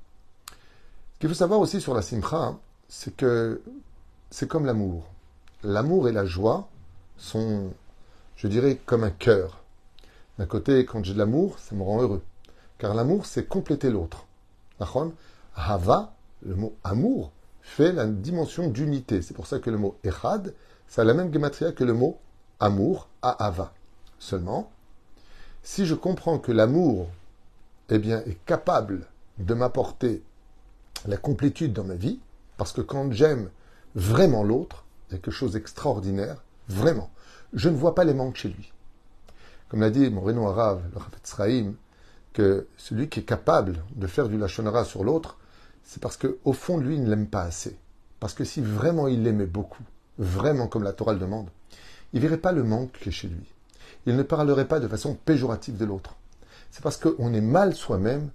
Ce 0.48 1.20
qu'il 1.20 1.28
faut 1.28 1.36
savoir 1.36 1.60
aussi 1.60 1.80
sur 1.80 1.94
la 1.94 2.02
simcha, 2.02 2.56
c'est 2.88 3.14
que 3.14 3.62
c'est 4.30 4.48
comme 4.48 4.66
l'amour. 4.66 5.06
L'amour 5.62 6.08
et 6.08 6.12
la 6.12 6.26
joie 6.26 6.68
sont, 7.16 7.70
je 8.34 8.48
dirais, 8.48 8.80
comme 8.86 9.04
un 9.04 9.10
cœur. 9.10 9.62
D'un 10.38 10.46
côté, 10.46 10.84
quand 10.84 11.04
j'ai 11.04 11.14
de 11.14 11.18
l'amour, 11.18 11.60
ça 11.60 11.76
me 11.76 11.82
rend 11.84 12.02
heureux. 12.02 12.24
Car 12.78 12.92
l'amour, 12.92 13.24
c'est 13.24 13.46
compléter 13.46 13.88
l'autre. 13.88 14.26
Hava, 15.56 16.14
le 16.42 16.54
mot 16.54 16.76
amour, 16.84 17.32
fait 17.62 17.92
la 17.92 18.06
dimension 18.06 18.68
d'unité. 18.68 19.22
C'est 19.22 19.34
pour 19.34 19.46
ça 19.46 19.58
que 19.58 19.70
le 19.70 19.78
mot 19.78 19.98
echad, 20.04 20.54
ça 20.86 21.02
a 21.02 21.04
la 21.04 21.14
même 21.14 21.32
gematria 21.32 21.72
que 21.72 21.82
le 21.82 21.94
mot 21.94 22.18
amour, 22.60 23.08
Ava. 23.22 23.72
Seulement, 24.18 24.70
si 25.62 25.84
je 25.84 25.94
comprends 25.94 26.38
que 26.38 26.52
l'amour 26.52 27.08
eh 27.88 27.98
bien, 27.98 28.20
est 28.20 28.38
capable 28.44 29.06
de 29.38 29.54
m'apporter 29.54 30.22
la 31.06 31.16
complétude 31.16 31.72
dans 31.72 31.84
ma 31.84 31.94
vie, 31.94 32.20
parce 32.56 32.72
que 32.72 32.80
quand 32.80 33.12
j'aime 33.12 33.50
vraiment 33.94 34.44
l'autre, 34.44 34.84
quelque 35.10 35.30
chose 35.30 35.52
d'extraordinaire, 35.52 36.42
vraiment, 36.68 37.10
je 37.52 37.68
ne 37.68 37.76
vois 37.76 37.94
pas 37.94 38.04
les 38.04 38.14
manques 38.14 38.36
chez 38.36 38.48
lui. 38.48 38.72
Comme 39.68 39.80
l'a 39.80 39.90
dit 39.90 40.10
Moreno 40.10 40.46
Arav, 40.46 40.82
le 40.92 40.98
Rafet 40.98 41.18
Sraïm, 41.24 41.74
que 42.32 42.68
celui 42.76 43.08
qui 43.08 43.20
est 43.20 43.24
capable 43.24 43.82
de 43.94 44.06
faire 44.06 44.28
du 44.28 44.38
lachonara 44.38 44.84
sur 44.84 45.02
l'autre, 45.02 45.38
c'est 45.86 46.02
parce 46.02 46.18
qu'au 46.18 46.52
fond 46.52 46.76
lui, 46.76 46.96
il 46.96 47.04
ne 47.04 47.08
l'aime 47.08 47.28
pas 47.28 47.42
assez. 47.42 47.78
Parce 48.20 48.34
que 48.34 48.44
si 48.44 48.60
vraiment 48.60 49.08
il 49.08 49.22
l'aimait 49.22 49.46
beaucoup, 49.46 49.82
vraiment 50.18 50.66
comme 50.66 50.82
la 50.82 50.92
Torah 50.92 51.14
le 51.14 51.18
demande, 51.18 51.48
il 52.12 52.20
verrait 52.20 52.36
pas 52.36 52.52
le 52.52 52.64
manque 52.64 52.92
qui 52.92 53.08
est 53.08 53.12
chez 53.12 53.28
lui. 53.28 53.46
Il 54.04 54.16
ne 54.16 54.22
parlerait 54.22 54.68
pas 54.68 54.80
de 54.80 54.88
façon 54.88 55.14
péjorative 55.14 55.78
de 55.78 55.84
l'autre 55.84 56.16
c'est 56.76 56.82
parce 56.82 56.98
qu'on 56.98 57.32
est 57.32 57.40
mal 57.40 57.74
soi-même 57.74 58.28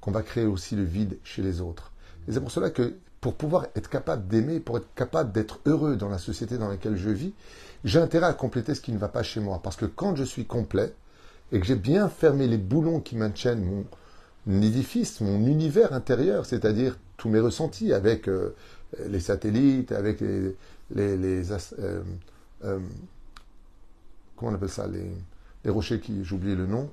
qu'on 0.00 0.12
va 0.12 0.22
créer 0.22 0.46
aussi 0.46 0.76
le 0.76 0.84
vide 0.84 1.18
chez 1.24 1.42
les 1.42 1.60
autres. 1.60 1.90
Et 2.28 2.32
c'est 2.32 2.40
pour 2.40 2.52
cela 2.52 2.70
que 2.70 2.94
pour 3.20 3.34
pouvoir 3.34 3.66
être 3.74 3.90
capable 3.90 4.28
d'aimer, 4.28 4.60
pour 4.60 4.78
être 4.78 4.94
capable 4.94 5.32
d'être 5.32 5.58
heureux 5.66 5.96
dans 5.96 6.08
la 6.08 6.18
société 6.18 6.56
dans 6.56 6.68
laquelle 6.68 6.96
je 6.96 7.10
vis, 7.10 7.34
j'ai 7.82 7.98
intérêt 7.98 8.28
à 8.28 8.32
compléter 8.32 8.76
ce 8.76 8.80
qui 8.80 8.92
ne 8.92 8.98
va 8.98 9.08
pas 9.08 9.24
chez 9.24 9.40
moi. 9.40 9.60
Parce 9.60 9.74
que 9.74 9.86
quand 9.86 10.14
je 10.14 10.22
suis 10.22 10.46
complet, 10.46 10.94
et 11.50 11.58
que 11.58 11.66
j'ai 11.66 11.74
bien 11.74 12.08
fermé 12.08 12.46
les 12.46 12.58
boulons 12.58 13.00
qui 13.00 13.16
maintiennent 13.16 13.64
mon 13.64 13.84
édifice, 14.48 15.20
mon 15.20 15.46
univers 15.46 15.92
intérieur, 15.92 16.46
c'est-à-dire 16.46 16.98
tous 17.16 17.28
mes 17.28 17.40
ressentis 17.40 17.92
avec 17.92 18.28
euh, 18.28 18.54
les 19.06 19.20
satellites, 19.20 19.92
avec 19.92 20.20
les, 20.20 20.56
les, 20.94 21.52
euh, 21.52 22.02
euh, 22.64 22.78
comment 24.36 24.52
on 24.52 24.54
appelle 24.54 24.68
ça, 24.68 24.86
les, 24.86 25.70
rochers 25.70 26.00
qui, 26.00 26.24
j'oublie 26.24 26.56
le 26.56 26.66
nom, 26.66 26.90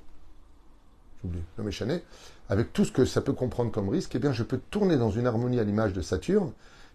j'oublie, 1.24 1.42
le 1.58 1.64
méchané, 1.64 2.04
avec 2.50 2.74
tout 2.74 2.86
ce 2.86 2.92
que 2.92 3.06
ça 3.06 3.22
peut 3.22 3.34
comprendre 3.34 3.72
comme 3.72 3.90
risque, 3.90 4.16
eh 4.16 4.20
bien, 4.20 4.34
je 4.34 4.44
peux 4.44 4.60
tourner 4.70 4.98
dans 4.98 5.10
une 5.12 5.26
harmonie 5.26 5.60
à 5.60 5.64
l'image 5.64 5.94
de 5.94 6.02
Saturne, 6.02 6.52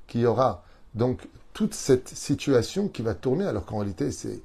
qui 0.06 0.26
aura 0.26 0.64
donc 0.94 1.28
toute 1.54 1.75
cette 1.75 2.09
situation 2.09 2.88
qui 2.88 3.02
va 3.02 3.14
tourner, 3.14 3.47
alors 3.47 3.66
qu'en 3.66 3.78
réalité, 3.78 4.11
c'est, 4.12 4.42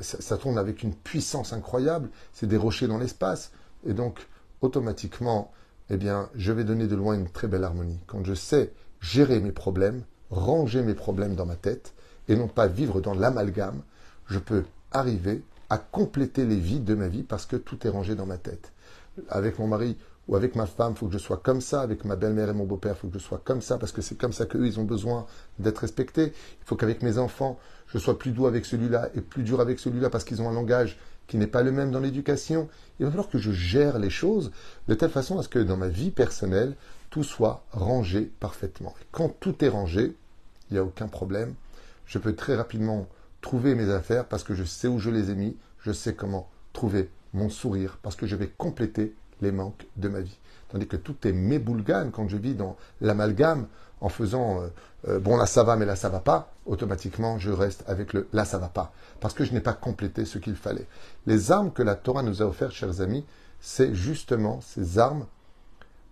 ça, 0.00 0.36
tourne 0.36 0.58
avec 0.58 0.82
une 0.82 0.94
puissance 0.94 1.52
incroyable, 1.52 2.10
c'est 2.32 2.46
des 2.46 2.56
rochers 2.56 2.86
dans 2.86 2.98
l'espace, 2.98 3.52
et 3.86 3.92
donc, 3.92 4.26
automatiquement, 4.60 5.52
eh 5.90 5.96
bien, 5.96 6.30
je 6.34 6.52
vais 6.52 6.64
donner 6.64 6.86
de 6.86 6.96
loin 6.96 7.14
une 7.14 7.28
très 7.28 7.48
belle 7.48 7.64
harmonie. 7.64 8.00
Quand 8.06 8.24
je 8.24 8.34
sais 8.34 8.72
gérer 9.00 9.40
mes 9.40 9.52
problèmes, 9.52 10.02
ranger 10.30 10.82
mes 10.82 10.94
problèmes 10.94 11.34
dans 11.34 11.46
ma 11.46 11.56
tête, 11.56 11.94
et 12.28 12.36
non 12.36 12.48
pas 12.48 12.66
vivre 12.66 13.00
dans 13.00 13.14
l'amalgame, 13.14 13.82
je 14.26 14.38
peux 14.38 14.64
arriver 14.92 15.42
à 15.68 15.78
compléter 15.78 16.46
les 16.46 16.56
vides 16.56 16.84
de 16.84 16.94
ma 16.94 17.08
vie 17.08 17.22
parce 17.22 17.46
que 17.46 17.56
tout 17.56 17.86
est 17.86 17.90
rangé 17.90 18.14
dans 18.14 18.26
ma 18.26 18.38
tête. 18.38 18.72
Avec 19.28 19.58
mon 19.58 19.66
mari 19.66 19.96
ou 20.26 20.36
avec 20.36 20.56
ma 20.56 20.66
femme, 20.66 20.92
il 20.92 20.98
faut 20.98 21.06
que 21.06 21.12
je 21.12 21.18
sois 21.18 21.36
comme 21.36 21.60
ça, 21.60 21.82
avec 21.82 22.04
ma 22.04 22.16
belle-mère 22.16 22.48
et 22.48 22.54
mon 22.54 22.64
beau-père, 22.64 22.94
il 22.96 22.98
faut 22.98 23.08
que 23.08 23.18
je 23.18 23.24
sois 23.24 23.40
comme 23.44 23.60
ça, 23.60 23.76
parce 23.76 23.92
que 23.92 24.00
c'est 24.00 24.16
comme 24.16 24.32
ça 24.32 24.46
qu'eux, 24.46 24.66
ils 24.66 24.80
ont 24.80 24.84
besoin 24.84 25.26
d'être 25.58 25.78
respectés. 25.78 26.32
Il 26.60 26.64
faut 26.64 26.76
qu'avec 26.76 27.02
mes 27.02 27.18
enfants, 27.18 27.58
je 27.88 27.98
sois 27.98 28.18
plus 28.18 28.30
doux 28.30 28.46
avec 28.46 28.64
celui-là 28.64 29.10
et 29.14 29.20
plus 29.20 29.42
dur 29.42 29.60
avec 29.60 29.78
celui-là, 29.78 30.08
parce 30.08 30.24
qu'ils 30.24 30.40
ont 30.40 30.48
un 30.48 30.54
langage 30.54 30.98
qui 31.26 31.36
n'est 31.36 31.46
pas 31.46 31.62
le 31.62 31.72
même 31.72 31.90
dans 31.90 32.00
l'éducation. 32.00 32.68
Il 32.98 33.04
va 33.04 33.10
falloir 33.10 33.28
que 33.28 33.38
je 33.38 33.52
gère 33.52 33.98
les 33.98 34.10
choses 34.10 34.52
de 34.88 34.94
telle 34.94 35.10
façon 35.10 35.38
à 35.38 35.42
ce 35.42 35.48
que 35.48 35.58
dans 35.58 35.76
ma 35.76 35.88
vie 35.88 36.10
personnelle, 36.10 36.76
tout 37.10 37.24
soit 37.24 37.64
rangé 37.70 38.30
parfaitement. 38.40 38.94
Quand 39.12 39.28
tout 39.40 39.64
est 39.64 39.68
rangé, 39.68 40.14
il 40.70 40.74
n'y 40.74 40.78
a 40.78 40.84
aucun 40.84 41.08
problème. 41.08 41.54
Je 42.06 42.18
peux 42.18 42.34
très 42.34 42.56
rapidement 42.56 43.06
trouver 43.40 43.74
mes 43.74 43.90
affaires 43.90 44.26
parce 44.26 44.44
que 44.44 44.54
je 44.54 44.64
sais 44.64 44.88
où 44.88 44.98
je 44.98 45.10
les 45.10 45.30
ai 45.30 45.34
mis, 45.34 45.56
je 45.80 45.92
sais 45.92 46.14
comment 46.14 46.48
trouver 46.72 47.10
mon 47.32 47.50
sourire 47.50 47.98
parce 48.02 48.16
que 48.16 48.26
je 48.26 48.36
vais 48.36 48.50
compléter 48.56 49.14
les 49.42 49.52
manques 49.52 49.86
de 49.96 50.08
ma 50.08 50.20
vie. 50.20 50.38
Tandis 50.70 50.86
que 50.86 50.96
tout 50.96 51.16
est 51.26 51.32
méboulgane 51.32 52.10
quand 52.10 52.28
je 52.28 52.36
vis 52.36 52.54
dans 52.54 52.76
l'amalgame 53.00 53.66
en 54.04 54.10
faisant 54.10 54.60
euh, 54.60 54.68
euh, 55.08 55.18
bon 55.18 55.38
là 55.38 55.46
ça 55.46 55.64
va 55.64 55.76
mais 55.76 55.86
là 55.86 55.96
ça 55.96 56.10
va 56.10 56.20
pas, 56.20 56.52
automatiquement 56.66 57.38
je 57.38 57.50
reste 57.50 57.84
avec 57.86 58.12
le 58.12 58.28
là 58.34 58.44
ça 58.44 58.58
va 58.58 58.68
pas 58.68 58.92
parce 59.18 59.32
que 59.32 59.44
je 59.44 59.52
n'ai 59.54 59.60
pas 59.60 59.72
complété 59.72 60.26
ce 60.26 60.36
qu'il 60.36 60.56
fallait. 60.56 60.86
Les 61.26 61.50
armes 61.50 61.72
que 61.72 61.82
la 61.82 61.94
Torah 61.94 62.22
nous 62.22 62.42
a 62.42 62.44
offertes, 62.44 62.74
chers 62.74 63.00
amis, 63.00 63.24
c'est 63.60 63.94
justement 63.94 64.60
ces 64.60 64.98
armes 64.98 65.26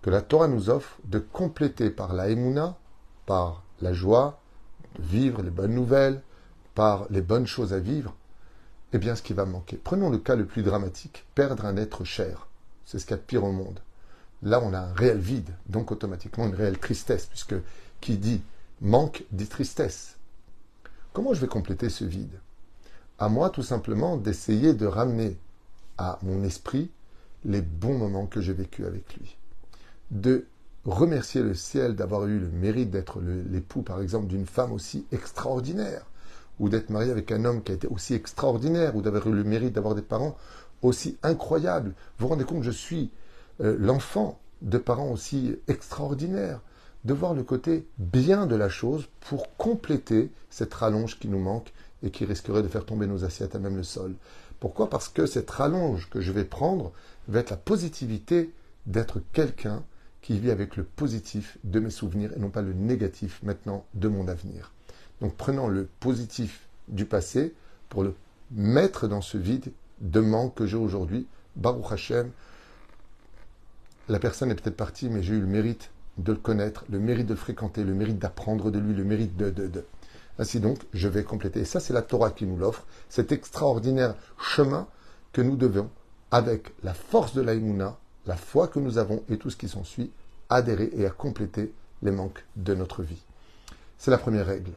que 0.00 0.08
la 0.08 0.22
Torah 0.22 0.49
nous 0.49 0.70
offre 0.70 0.96
de 1.04 1.18
compléter 1.18 1.90
par 1.90 2.14
la 2.14 2.30
émouna, 2.30 2.76
par 3.26 3.62
la 3.82 3.92
joie, 3.92 4.40
de 4.99 5.02
vivre 5.02 5.42
les 5.42 5.50
bonnes 5.50 5.75
nouvelles, 5.75 6.22
par 6.75 7.06
les 7.11 7.20
bonnes 7.20 7.46
choses 7.46 7.75
à 7.75 7.78
vivre, 7.78 8.14
eh 8.94 8.99
bien 8.99 9.14
ce 9.14 9.22
qui 9.22 9.34
va 9.34 9.44
manquer. 9.44 9.76
Prenons 9.76 10.08
le 10.08 10.18
cas 10.18 10.34
le 10.34 10.46
plus 10.46 10.62
dramatique, 10.62 11.26
perdre 11.34 11.66
un 11.66 11.76
être 11.76 12.04
cher. 12.04 12.49
C'est 12.87 12.99
ce 12.99 13.04
qu'il 13.04 13.12
y 13.12 13.18
a 13.18 13.22
de 13.22 13.26
pire 13.26 13.44
au 13.44 13.52
monde. 13.52 13.80
Là, 14.42 14.61
on 14.62 14.75
a 14.75 14.78
un 14.78 14.92
réel 14.92 15.18
vide, 15.18 15.50
donc 15.68 15.92
automatiquement 15.92 16.46
une 16.46 16.54
réelle 16.54 16.78
tristesse, 16.78 17.26
puisque 17.26 17.54
qui 18.00 18.16
dit 18.16 18.42
manque 18.80 19.25
dit 19.30 19.46
tristesse. 19.46 20.16
Comment 21.12 21.34
je 21.34 21.40
vais 21.40 21.46
compléter 21.46 21.88
ce 21.88 22.04
vide? 22.04 22.40
À 23.18 23.28
moi, 23.28 23.50
tout 23.50 23.62
simplement, 23.62 24.16
d'essayer 24.16 24.75
de 24.75 24.87
ramener 24.87 25.37
à 25.99 26.18
mon 26.22 26.42
esprit 26.42 26.90
les 27.44 27.62
bons 27.62 27.96
moments 27.96 28.26
que 28.26 28.40
j'ai 28.40 28.52
vécus 28.52 28.87
avec 28.87 29.14
lui. 29.14 29.37
De 30.11 30.46
remercier 30.84 31.42
le 31.42 31.54
ciel 31.54 31.94
d'avoir 31.94 32.26
eu 32.26 32.40
le 32.40 32.49
mérite 32.49 32.90
d'être 32.90 33.20
l'époux, 33.20 33.82
par 33.82 34.00
exemple, 34.02 34.26
d'une 34.26 34.46
femme 34.46 34.72
aussi 34.72 35.06
extraordinaire, 35.12 36.04
ou 36.58 36.68
d'être 36.68 36.90
marié 36.90 37.12
avec 37.12 37.30
un 37.30 37.44
homme 37.44 37.62
qui 37.62 37.70
a 37.70 37.75
été 37.76 37.87
aussi 37.87 38.14
extraordinaire, 38.14 38.96
ou 38.96 39.02
d'avoir 39.02 39.28
eu 39.28 39.34
le 39.34 39.44
mérite 39.44 39.75
d'avoir 39.75 39.94
des 39.94 40.02
parents 40.02 40.37
aussi 40.80 41.16
incroyables. 41.22 41.90
Vous 42.18 42.26
vous 42.26 42.28
rendez 42.28 42.44
compte, 42.44 42.64
je 42.64 42.70
suis 42.70 43.11
euh, 43.61 43.76
l'enfant 43.78 44.40
de 44.62 44.78
parents 44.78 45.11
aussi 45.11 45.56
extraordinaires. 45.68 46.61
De 47.04 47.14
voir 47.14 47.35
le 47.35 47.42
côté 47.42 47.87
bien 47.99 48.47
de 48.47 48.54
la 48.54 48.68
chose 48.68 49.09
pour 49.21 49.56
compléter 49.56 50.30
cette 50.50 50.73
rallonge 50.73 51.18
qui 51.18 51.28
nous 51.28 51.40
manque 51.40 51.73
et 52.04 52.11
qui 52.11 52.25
risquerait 52.25 52.62
de 52.62 52.68
faire 52.68 52.85
tomber 52.85 53.09
nos 53.09 53.25
assiettes 53.25 53.56
à 53.56 53.59
même 53.59 53.76
le 53.76 53.82
sol. 53.82 54.14
Pourquoi? 54.61 54.88
Parce 54.88 55.09
que 55.09 55.26
cette 55.26 55.50
rallonge 55.50 56.09
que 56.09 56.21
je 56.21 56.30
vais 56.30 56.44
prendre 56.44 56.92
va 57.26 57.40
être 57.40 57.50
la 57.50 57.56
positivité 57.56 58.52
d'être 58.87 59.21
quelqu'un 59.32 59.82
qui 60.21 60.38
vit 60.38 60.52
avec 60.52 60.76
le 60.76 60.85
positif 60.85 61.59
de 61.64 61.80
mes 61.80 61.90
souvenirs 61.90 62.30
et 62.37 62.38
non 62.38 62.50
pas 62.50 62.62
le 62.62 62.73
négatif 62.73 63.40
maintenant 63.42 63.85
de 63.94 64.06
mon 64.06 64.28
avenir. 64.28 64.73
Donc 65.21 65.35
prenons 65.35 65.68
le 65.68 65.88
positif 65.99 66.68
du 66.88 67.04
passé 67.04 67.54
pour 67.88 68.04
le 68.04 68.14
mettre 68.52 69.09
dans 69.09 69.21
ce 69.21 69.37
vide 69.38 69.73
de 70.00 70.21
manque 70.21 70.54
que 70.54 70.66
j'ai 70.66 70.76
aujourd'hui. 70.76 71.26
Baruch 71.56 71.90
Hashem, 71.90 72.30
la 74.09 74.18
personne 74.18 74.50
est 74.50 74.54
peut-être 74.54 74.76
partie, 74.76 75.09
mais 75.09 75.23
j'ai 75.23 75.35
eu 75.35 75.40
le 75.40 75.47
mérite 75.47 75.90
de 76.18 76.32
le 76.32 76.38
connaître, 76.38 76.85
le 76.90 76.99
mérite 76.99 77.26
de 77.26 77.35
le 77.35 77.38
fréquenter, 77.38 77.85
le 77.85 77.94
mérite 77.94 78.18
d'apprendre 78.18 78.71
de 78.71 78.78
lui, 78.78 78.94
le 78.94 79.04
mérite 79.04 79.37
de, 79.37 79.50
de, 79.50 79.66
de. 79.66 79.85
Ainsi 80.38 80.61
donc, 80.61 80.78
je 80.92 81.09
vais 81.09 81.25
compléter. 81.25 81.61
Et 81.61 81.64
ça, 81.64 81.80
c'est 81.80 81.92
la 81.92 82.02
Torah 82.02 82.30
qui 82.30 82.47
nous 82.47 82.56
l'offre, 82.56 82.85
cet 83.09 83.32
extraordinaire 83.32 84.14
chemin 84.38 84.87
que 85.32 85.42
nous 85.42 85.56
devons, 85.56 85.90
avec 86.30 86.73
la 86.82 86.94
force 86.94 87.35
de 87.35 87.42
l'Aïmouna, 87.42 87.99
la 88.26 88.37
foi 88.37 88.68
que 88.68 88.78
nous 88.78 88.99
avons 88.99 89.23
et 89.28 89.37
tout 89.37 89.50
ce 89.50 89.56
qui 89.56 89.68
s'ensuit, 89.68 90.11
adhérer 90.49 90.90
et 90.94 91.06
à 91.06 91.11
compléter 91.11 91.73
les 92.02 92.11
manques 92.11 92.44
de 92.56 92.75
notre 92.75 93.02
vie. 93.02 93.23
C'est 93.99 94.11
la 94.11 94.18
première 94.18 94.47
règle. 94.47 94.73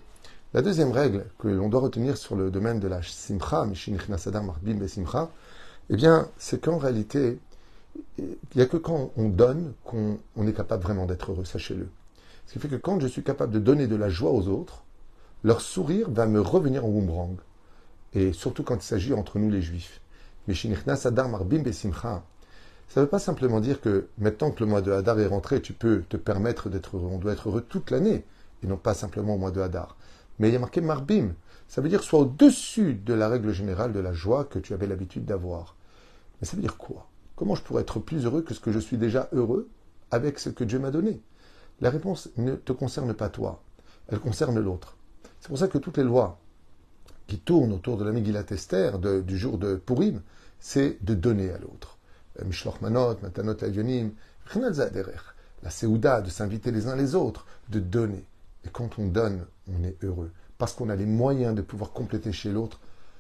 La 0.53 0.61
deuxième 0.61 0.91
règle 0.91 1.25
que 1.39 1.47
l'on 1.47 1.67
doit 1.67 1.81
retenir 1.81 2.15
sur 2.17 2.35
le 2.35 2.49
domaine 2.49 2.79
de 2.79 2.87
la 2.87 3.01
simcha, 3.01 3.67
eh 5.89 5.95
bien, 5.95 6.29
c'est 6.37 6.61
qu'en 6.61 6.77
réalité, 6.77 7.39
il 8.17 8.37
n'y 8.55 8.61
a 8.61 8.65
que 8.65 8.77
quand 8.77 9.11
on 9.17 9.29
donne 9.29 9.73
qu'on 9.83 10.17
est 10.47 10.53
capable 10.53 10.83
vraiment 10.83 11.05
d'être 11.05 11.31
heureux, 11.31 11.45
sachez-le. 11.45 11.87
Ce 12.47 12.53
qui 12.53 12.59
fait 12.59 12.67
que 12.67 12.75
quand 12.75 12.99
je 12.99 13.07
suis 13.07 13.23
capable 13.23 13.53
de 13.53 13.59
donner 13.59 13.87
de 13.87 13.95
la 13.95 14.09
joie 14.09 14.31
aux 14.31 14.47
autres, 14.47 14.83
leur 15.43 15.61
sourire 15.61 16.09
va 16.09 16.25
me 16.25 16.39
revenir 16.39 16.85
en 16.85 16.89
boomerang. 16.89 17.37
Et 18.13 18.33
surtout 18.33 18.63
quand 18.63 18.75
il 18.75 18.81
s'agit 18.81 19.13
entre 19.13 19.39
nous 19.39 19.49
les 19.49 19.61
juifs. 19.61 20.01
marbim 20.47 21.71
simcha, 21.71 22.23
ça 22.87 22.99
ne 22.99 23.05
veut 23.05 23.09
pas 23.09 23.19
simplement 23.19 23.59
dire 23.59 23.81
que 23.81 24.07
maintenant 24.17 24.51
que 24.51 24.63
le 24.63 24.69
mois 24.69 24.81
de 24.81 24.91
Hadar 24.91 25.19
est 25.19 25.27
rentré, 25.27 25.61
tu 25.61 25.73
peux 25.73 26.03
te 26.07 26.17
permettre 26.17 26.69
d'être 26.69 26.97
heureux. 26.97 27.09
On 27.11 27.17
doit 27.17 27.33
être 27.33 27.49
heureux 27.49 27.61
toute 27.61 27.91
l'année, 27.91 28.23
et 28.63 28.67
non 28.67 28.77
pas 28.77 28.93
simplement 28.93 29.35
au 29.35 29.37
mois 29.37 29.51
de 29.51 29.59
Hadar. 29.59 29.97
Mais 30.39 30.49
il 30.49 30.53
y 30.53 30.57
a 30.57 30.59
marqué 30.59 30.81
Marbim. 30.81 31.33
Ça 31.67 31.81
veut 31.81 31.89
dire 31.89 32.03
soit 32.03 32.19
au-dessus 32.19 32.93
de 32.93 33.13
la 33.13 33.27
règle 33.27 33.51
générale 33.51 33.91
de 33.91 33.99
la 33.99 34.13
joie 34.13 34.45
que 34.45 34.59
tu 34.59 34.73
avais 34.73 34.87
l'habitude 34.87 35.25
d'avoir. 35.25 35.75
Mais 36.39 36.47
ça 36.47 36.55
veut 36.55 36.61
dire 36.61 36.77
quoi? 36.77 37.07
Comment 37.35 37.55
je 37.55 37.61
pourrais 37.63 37.81
être 37.81 37.99
plus 37.99 38.25
heureux 38.25 38.41
que 38.41 38.53
ce 38.53 38.59
que 38.59 38.71
je 38.71 38.79
suis 38.79 38.97
déjà 38.97 39.29
heureux 39.33 39.69
avec 40.11 40.39
ce 40.39 40.49
que 40.49 40.63
Dieu 40.63 40.79
m'a 40.79 40.91
donné? 40.91 41.21
La 41.81 41.89
réponse 41.89 42.29
ne 42.37 42.55
te 42.55 42.71
concerne 42.71 43.13
pas 43.13 43.29
toi, 43.29 43.61
elle 44.07 44.19
concerne 44.19 44.59
l'autre. 44.59 44.95
C'est 45.41 45.49
pour 45.49 45.57
ça 45.57 45.67
que 45.67 45.77
toutes 45.77 45.97
les 45.97 46.03
lois 46.03 46.39
qui 47.27 47.39
tournent 47.39 47.73
autour 47.73 47.97
de 47.97 48.05
la 48.05 48.11
Megillat 48.11 48.45
Esther 48.51 48.99
du 48.99 49.37
jour 49.37 49.57
de 49.57 49.75
Purim, 49.75 50.21
c'est 50.59 51.03
de 51.03 51.13
donner 51.13 51.51
à 51.51 51.57
l'autre. 51.57 51.97
Euh, 52.39 52.45
Mishloch 52.45 52.81
Manot, 52.81 53.17
Matanot 53.21 53.63
Avionim, 53.63 54.11
la 55.63 55.69
Seouda, 55.69 56.21
de 56.21 56.29
s'inviter 56.29 56.71
les 56.71 56.87
uns 56.87 56.95
les 56.95 57.15
autres, 57.15 57.45
de 57.69 57.79
donner. 57.79 58.23
Et 58.65 58.69
quand 58.69 58.97
on 58.99 59.07
donne, 59.07 59.45
on 59.67 59.83
est 59.83 59.97
heureux. 60.03 60.31
Parce 60.57 60.73
qu'on 60.73 60.89
a 60.89 60.95
les 60.95 61.05
moyens 61.05 61.55
de 61.55 61.61
pouvoir 61.61 61.91
compléter 61.91 62.31
chez 62.31 62.51
l'autre. 62.51 62.79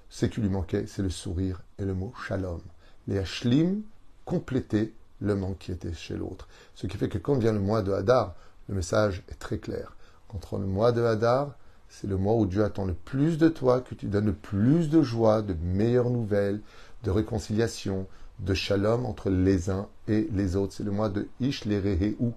Ce 0.09 0.25
qui 0.25 0.39
lui 0.39 0.49
manquait, 0.49 0.85
c'est 0.87 1.01
le 1.01 1.09
sourire 1.09 1.61
et 1.79 1.85
le 1.85 1.93
mot 1.93 2.13
shalom. 2.27 2.61
Les 3.07 3.17
hashlim, 3.17 3.81
compléter 4.25 4.93
le 5.21 5.35
manque 5.35 5.59
qui 5.59 5.71
était 5.71 5.93
chez 5.93 6.15
l'autre. 6.15 6.47
Ce 6.73 6.87
qui 6.87 6.97
fait 6.97 7.07
que 7.09 7.17
quand 7.17 7.35
vient 7.35 7.53
le 7.53 7.59
mois 7.59 7.81
de 7.81 7.93
Hadar, 7.93 8.35
le 8.67 8.75
message 8.75 9.23
est 9.29 9.39
très 9.39 9.59
clair. 9.59 9.95
Contre 10.27 10.57
le 10.57 10.65
mois 10.65 10.91
de 10.91 11.01
Hadar, 11.01 11.55
c'est 11.87 12.07
le 12.07 12.17
mois 12.17 12.35
où 12.35 12.45
Dieu 12.45 12.63
attend 12.63 12.85
le 12.85 12.93
plus 12.93 13.37
de 13.37 13.47
toi, 13.47 13.79
que 13.79 13.95
tu 13.95 14.07
donnes 14.07 14.25
le 14.25 14.33
plus 14.33 14.89
de 14.89 15.01
joie, 15.01 15.41
de 15.41 15.53
meilleures 15.53 16.09
nouvelles, 16.09 16.59
de 17.03 17.11
réconciliation, 17.11 18.07
de 18.39 18.53
shalom 18.53 19.05
entre 19.05 19.29
les 19.29 19.69
uns 19.69 19.87
et 20.07 20.27
les 20.33 20.55
autres. 20.55 20.73
C'est 20.73 20.83
le 20.83 20.91
mois 20.91 21.09
de 21.09 21.27
Ish 21.39 21.65
où 22.19 22.33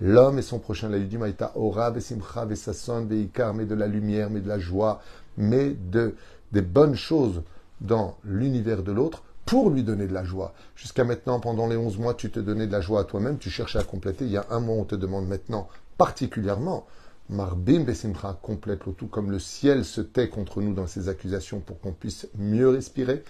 L'homme 0.00 0.38
et 0.38 0.42
son 0.42 0.60
prochain, 0.60 0.88
la 0.88 0.98
Yudimaïta, 0.98 1.52
Ora, 1.56 1.90
Vesimcha, 1.90 2.44
Vesasson, 2.44 3.06
Veikar, 3.06 3.54
mais 3.54 3.64
de 3.64 3.74
la 3.74 3.88
lumière, 3.88 4.30
mais 4.30 4.40
de 4.40 4.48
la 4.48 4.58
joie, 4.58 5.00
mais 5.36 5.70
de, 5.70 6.14
des 6.52 6.62
bonnes 6.62 6.94
choses 6.94 7.42
dans 7.80 8.16
l'univers 8.24 8.82
de 8.82 8.92
l'autre 8.92 9.22
pour 9.48 9.70
lui 9.70 9.82
donner 9.82 10.06
de 10.06 10.12
la 10.12 10.24
joie. 10.24 10.52
Jusqu'à 10.76 11.04
maintenant, 11.04 11.40
pendant 11.40 11.66
les 11.66 11.76
11 11.76 11.96
mois, 11.96 12.12
tu 12.12 12.30
te 12.30 12.38
donnais 12.38 12.66
de 12.66 12.72
la 12.72 12.82
joie 12.82 13.00
à 13.00 13.04
toi-même, 13.04 13.38
tu 13.38 13.48
cherchais 13.48 13.78
à 13.78 13.82
compléter. 13.82 14.26
Il 14.26 14.30
y 14.30 14.36
a 14.36 14.44
un 14.50 14.60
mois, 14.60 14.76
on 14.76 14.84
te 14.84 14.94
demande 14.94 15.26
maintenant, 15.26 15.68
particulièrement, 15.96 16.86
Marbim 17.30 17.84
Besimcha 17.84 18.38
complète 18.42 18.84
le 18.84 18.92
tout, 18.92 19.06
comme 19.06 19.30
le 19.30 19.38
ciel 19.38 19.86
se 19.86 20.02
tait 20.02 20.28
contre 20.28 20.60
nous 20.60 20.74
dans 20.74 20.86
ses 20.86 21.08
accusations 21.08 21.60
pour 21.60 21.80
qu'on 21.80 21.92
puisse 21.92 22.28
mieux 22.36 22.68
respirer. 22.68 23.24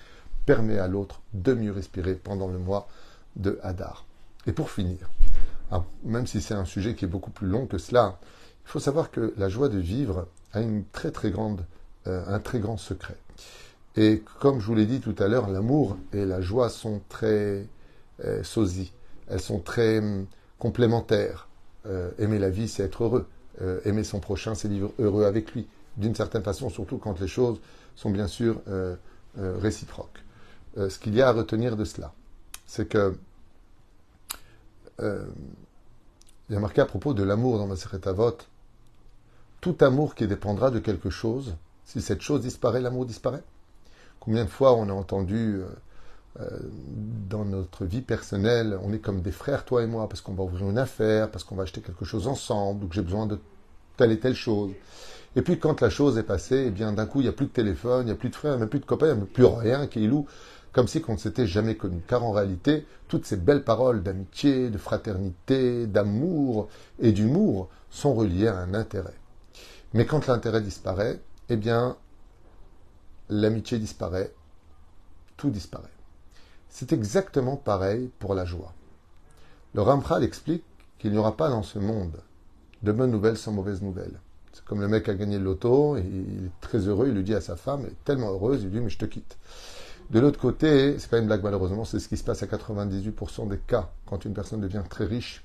permet 0.44 0.78
à 0.78 0.88
l'autre 0.88 1.20
de 1.34 1.52
mieux 1.52 1.72
respirer 1.72 2.14
pendant 2.14 2.48
le 2.48 2.58
mois 2.58 2.88
de 3.36 3.60
Hadar. 3.62 4.04
Et 4.46 4.52
pour 4.52 4.70
finir, 4.70 5.08
ah, 5.70 5.84
même 6.02 6.26
si 6.26 6.40
c'est 6.40 6.54
un 6.54 6.64
sujet 6.64 6.94
qui 6.94 7.04
est 7.04 7.08
beaucoup 7.08 7.30
plus 7.30 7.46
long 7.46 7.66
que 7.66 7.78
cela, 7.78 8.18
il 8.64 8.70
faut 8.70 8.80
savoir 8.80 9.12
que 9.12 9.34
la 9.36 9.48
joie 9.48 9.68
de 9.68 9.78
vivre 9.78 10.26
a 10.52 10.62
une 10.62 10.84
très 10.86 11.12
très 11.12 11.30
grande, 11.30 11.64
euh, 12.08 12.24
un 12.26 12.40
très 12.40 12.58
grand 12.58 12.76
secret. 12.76 13.18
Et 14.00 14.22
comme 14.38 14.60
je 14.60 14.66
vous 14.66 14.76
l'ai 14.76 14.86
dit 14.86 15.00
tout 15.00 15.16
à 15.18 15.26
l'heure, 15.26 15.48
l'amour 15.48 15.96
et 16.12 16.24
la 16.24 16.40
joie 16.40 16.68
sont 16.68 17.00
très 17.08 17.66
euh, 18.24 18.42
elles 19.28 19.40
sont 19.40 19.58
très 19.58 19.98
hum, 19.98 20.26
complémentaires. 20.60 21.48
Euh, 21.84 22.12
aimer 22.20 22.38
la 22.38 22.48
vie, 22.48 22.68
c'est 22.68 22.84
être 22.84 23.02
heureux. 23.02 23.26
Euh, 23.60 23.80
aimer 23.84 24.04
son 24.04 24.20
prochain, 24.20 24.54
c'est 24.54 24.68
vivre 24.68 24.92
heureux 25.00 25.24
avec 25.24 25.52
lui. 25.52 25.66
D'une 25.96 26.14
certaine 26.14 26.44
façon, 26.44 26.70
surtout 26.70 26.98
quand 26.98 27.18
les 27.20 27.26
choses 27.26 27.58
sont 27.96 28.10
bien 28.10 28.28
sûr 28.28 28.60
réciproques. 29.36 30.22
ce 30.76 30.96
qu'il 31.00 31.16
y 31.16 31.20
a 31.20 31.28
à 31.28 31.32
retenir 31.32 31.76
de 31.76 31.84
cela, 31.84 32.12
c'est 32.66 32.86
que 32.86 33.16
il 35.00 36.54
y 36.54 36.54
a 36.54 36.60
marqué 36.60 36.80
à 36.80 36.86
propos 36.86 37.14
de 37.14 37.24
l'amour 37.24 37.58
dans 37.58 37.66
ma 37.66 37.74
Avot, 38.04 38.38
tout 39.60 39.76
amour 39.80 40.14
qui 40.14 40.28
dépendra 40.28 40.70
de 40.70 40.78
quelque 40.78 41.10
chose, 41.10 41.56
si 41.84 42.00
cette 42.00 42.22
chose 42.22 42.42
disparaît, 42.42 42.80
l'amour 42.80 43.04
disparaît. 43.04 43.42
Combien 44.28 44.44
de 44.44 44.50
fois 44.50 44.74
on 44.74 44.90
a 44.90 44.92
entendu 44.92 45.62
euh, 46.38 46.44
dans 47.30 47.46
notre 47.46 47.86
vie 47.86 48.02
personnelle, 48.02 48.78
on 48.84 48.92
est 48.92 48.98
comme 48.98 49.22
des 49.22 49.32
frères, 49.32 49.64
toi 49.64 49.82
et 49.82 49.86
moi, 49.86 50.06
parce 50.06 50.20
qu'on 50.20 50.34
va 50.34 50.44
ouvrir 50.44 50.68
une 50.68 50.76
affaire, 50.76 51.30
parce 51.30 51.44
qu'on 51.44 51.54
va 51.54 51.62
acheter 51.62 51.80
quelque 51.80 52.04
chose 52.04 52.28
ensemble, 52.28 52.84
ou 52.84 52.88
que 52.88 52.94
j'ai 52.94 53.00
besoin 53.00 53.24
de 53.24 53.38
telle 53.96 54.12
et 54.12 54.20
telle 54.20 54.34
chose. 54.34 54.72
Et 55.34 55.40
puis 55.40 55.58
quand 55.58 55.80
la 55.80 55.88
chose 55.88 56.18
est 56.18 56.24
passée, 56.24 56.64
eh 56.66 56.70
bien 56.70 56.92
d'un 56.92 57.06
coup, 57.06 57.20
il 57.20 57.22
n'y 57.22 57.30
a 57.30 57.32
plus 57.32 57.46
de 57.46 57.52
téléphone, 57.52 58.02
il 58.02 58.04
n'y 58.04 58.12
a 58.12 58.16
plus 58.16 58.28
de 58.28 58.36
frères, 58.36 58.52
il 58.52 58.56
n'y 58.58 58.64
a 58.64 58.66
plus 58.66 58.80
de 58.80 58.84
copains, 58.84 59.08
il 59.08 59.16
n'y 59.16 59.22
a 59.22 59.24
plus 59.24 59.46
rien 59.46 59.86
qui 59.86 60.04
est 60.04 60.08
loue, 60.08 60.26
comme 60.72 60.88
si 60.88 61.02
on 61.08 61.12
ne 61.12 61.16
s'était 61.16 61.46
jamais 61.46 61.76
connu. 61.76 62.02
Car 62.06 62.22
en 62.22 62.32
réalité, 62.32 62.86
toutes 63.08 63.24
ces 63.24 63.38
belles 63.38 63.64
paroles 63.64 64.02
d'amitié, 64.02 64.68
de 64.68 64.76
fraternité, 64.76 65.86
d'amour 65.86 66.68
et 67.00 67.12
d'humour 67.12 67.70
sont 67.88 68.12
reliées 68.12 68.48
à 68.48 68.58
un 68.58 68.74
intérêt. 68.74 69.16
Mais 69.94 70.04
quand 70.04 70.26
l'intérêt 70.26 70.60
disparaît, 70.60 71.18
eh 71.48 71.56
bien, 71.56 71.96
l'amitié 73.30 73.78
disparaît, 73.78 74.32
tout 75.36 75.50
disparaît. 75.50 75.84
C'est 76.68 76.92
exactement 76.92 77.56
pareil 77.56 78.10
pour 78.18 78.34
la 78.34 78.44
joie. 78.44 78.72
Le 79.74 79.82
Ramchal 79.82 80.24
explique 80.24 80.64
qu'il 80.98 81.12
n'y 81.12 81.18
aura 81.18 81.36
pas 81.36 81.48
dans 81.48 81.62
ce 81.62 81.78
monde 81.78 82.16
de 82.82 82.92
bonnes 82.92 83.10
nouvelles 83.10 83.36
sans 83.36 83.52
mauvaises 83.52 83.82
nouvelles. 83.82 84.18
C'est 84.52 84.64
comme 84.64 84.80
le 84.80 84.88
mec 84.88 85.08
a 85.08 85.14
gagné 85.14 85.38
le 85.38 85.44
loto, 85.44 85.96
il 85.96 86.46
est 86.46 86.60
très 86.60 86.78
heureux, 86.78 87.08
il 87.08 87.14
lui 87.14 87.22
dit 87.22 87.34
à 87.34 87.40
sa 87.40 87.56
femme, 87.56 87.82
elle 87.84 87.92
est 87.92 88.04
tellement 88.04 88.30
heureuse, 88.30 88.62
il 88.62 88.66
lui 88.66 88.78
dit 88.78 88.80
mais 88.80 88.90
je 88.90 88.98
te 88.98 89.04
quitte. 89.04 89.36
De 90.10 90.20
l'autre 90.20 90.40
côté, 90.40 90.98
c'est 90.98 91.10
pas 91.10 91.18
une 91.18 91.26
blague 91.26 91.42
malheureusement, 91.42 91.84
c'est 91.84 91.98
ce 91.98 92.08
qui 92.08 92.16
se 92.16 92.24
passe 92.24 92.42
à 92.42 92.46
98% 92.46 93.48
des 93.48 93.58
cas 93.58 93.90
quand 94.06 94.24
une 94.24 94.32
personne 94.32 94.60
devient 94.60 94.82
très 94.88 95.04
riche. 95.04 95.44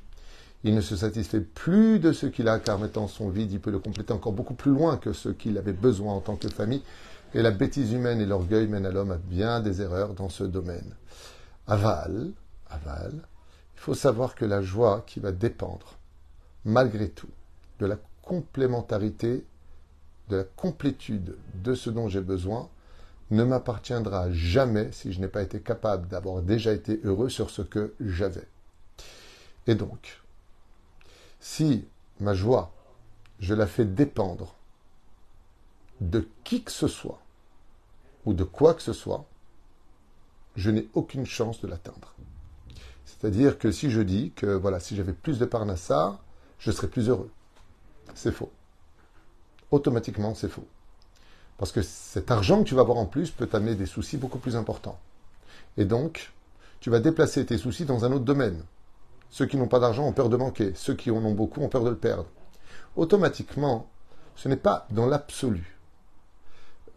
Il 0.64 0.74
ne 0.74 0.82
se 0.82 0.96
satisfait 0.96 1.42
plus 1.42 2.00
de 2.00 2.14
ce 2.14 2.26
qu'il 2.26 2.48
a, 2.48 2.58
car 2.60 2.80
mettant 2.80 3.10
son 3.10 3.28
vide, 3.28 3.52
il 3.52 3.60
peut 3.60 3.72
le 3.72 3.80
compléter 3.80 4.14
encore 4.14 4.32
beaucoup 4.32 4.54
plus 4.54 4.72
loin 4.72 4.96
que 4.96 5.12
ce 5.12 5.28
qu'il 5.28 5.58
avait 5.58 5.74
besoin 5.74 6.14
en 6.14 6.22
tant 6.22 6.38
que 6.38 6.48
famille. 6.48 6.82
Et 7.34 7.42
la 7.42 7.52
bêtise 7.52 7.94
humaine 7.94 8.22
et 8.22 8.26
l'orgueil 8.26 8.68
mènent 8.68 8.86
à 8.86 8.92
l'homme 8.92 9.12
à 9.12 9.18
bien 9.18 9.60
des 9.60 9.82
erreurs 9.82 10.14
dans 10.14 10.30
ce 10.30 10.44
domaine. 10.44 10.96
Aval, 11.66 12.32
aval, 12.70 13.14
il 13.76 13.80
faut 13.80 13.96
savoir 13.96 14.36
que 14.36 14.46
la 14.46 14.62
joie 14.62 15.04
qui 15.08 15.20
va 15.20 15.32
dépendre, 15.32 15.98
malgré 16.64 17.10
tout, 17.10 17.30
de 17.80 17.86
la 17.88 17.98
complémentarité, 18.22 19.46
de 20.30 20.38
la 20.38 20.44
complétude 20.44 21.36
de 21.56 21.74
ce 21.74 21.90
dont 21.90 22.08
j'ai 22.08 22.22
besoin, 22.22 22.70
ne 23.32 23.44
m'appartiendra 23.44 24.32
jamais 24.32 24.92
si 24.92 25.12
je 25.12 25.20
n'ai 25.20 25.28
pas 25.28 25.42
été 25.42 25.60
capable 25.60 26.08
d'avoir 26.08 26.44
déjà 26.44 26.72
été 26.72 27.02
heureux 27.04 27.30
sur 27.30 27.50
ce 27.50 27.64
que 27.64 27.96
j'avais. 28.00 28.48
Et 29.66 29.74
donc, 29.74 30.22
si 31.40 31.88
ma 32.20 32.36
joie, 32.36 32.72
je 33.40 33.56
la 33.56 33.66
fais 33.66 33.86
dépendre 33.86 34.56
de 36.00 36.28
qui 36.44 36.64
que 36.64 36.72
ce 36.72 36.88
soit, 36.88 37.23
ou 38.26 38.34
de 38.34 38.44
quoi 38.44 38.74
que 38.74 38.82
ce 38.82 38.94
soit, 38.94 39.26
je 40.56 40.72
n'ai 40.72 40.88
aucune 40.94 41.26
chance 41.26 41.62
de 41.62 41.68
l'atteindre. 41.68 42.14
C'est-à-dire 43.06 43.58
que 43.58 43.72
si 43.72 43.90
je 43.90 44.02
dis 44.02 44.32
que 44.36 44.48
voilà, 44.48 44.80
si 44.80 44.96
j'avais 44.96 45.14
plus 45.14 45.40
de 45.40 45.46
parnassa, 45.46 46.20
je 46.60 46.72
serais 46.72 46.88
plus 46.88 47.10
heureux. 47.10 47.32
C'est 48.14 48.32
faux. 48.32 48.52
Automatiquement, 49.72 50.36
c'est 50.36 50.50
faux. 50.50 50.68
Parce 51.58 51.72
que 51.72 51.82
cet 51.82 52.32
argent 52.32 52.64
que 52.64 52.68
tu 52.68 52.76
vas 52.76 52.82
avoir 52.82 52.98
en 52.98 53.06
plus 53.06 53.32
peut 53.32 53.48
t'amener 53.48 53.76
des 53.76 53.86
soucis 53.86 54.18
beaucoup 54.18 54.40
plus 54.40 54.56
importants. 54.56 55.00
Et 55.78 55.86
donc, 55.86 56.34
tu 56.80 56.90
vas 56.90 57.00
déplacer 57.00 57.46
tes 57.46 57.58
soucis 57.58 57.86
dans 57.86 58.06
un 58.06 58.12
autre 58.12 58.26
domaine. 58.26 58.64
Ceux 59.30 59.46
qui 59.46 59.58
n'ont 59.58 59.68
pas 59.68 59.80
d'argent 59.80 60.06
ont 60.06 60.14
peur 60.14 60.30
de 60.30 60.38
manquer. 60.38 60.74
Ceux 60.76 60.94
qui 60.94 61.10
en 61.10 61.24
ont 61.24 61.34
beaucoup 61.34 61.62
ont 61.62 61.70
peur 61.70 61.84
de 61.84 61.90
le 61.90 61.98
perdre. 61.98 62.28
Automatiquement, 62.96 63.90
ce 64.36 64.48
n'est 64.48 64.58
pas 64.58 64.86
dans 64.92 65.06
l'absolu 65.06 65.78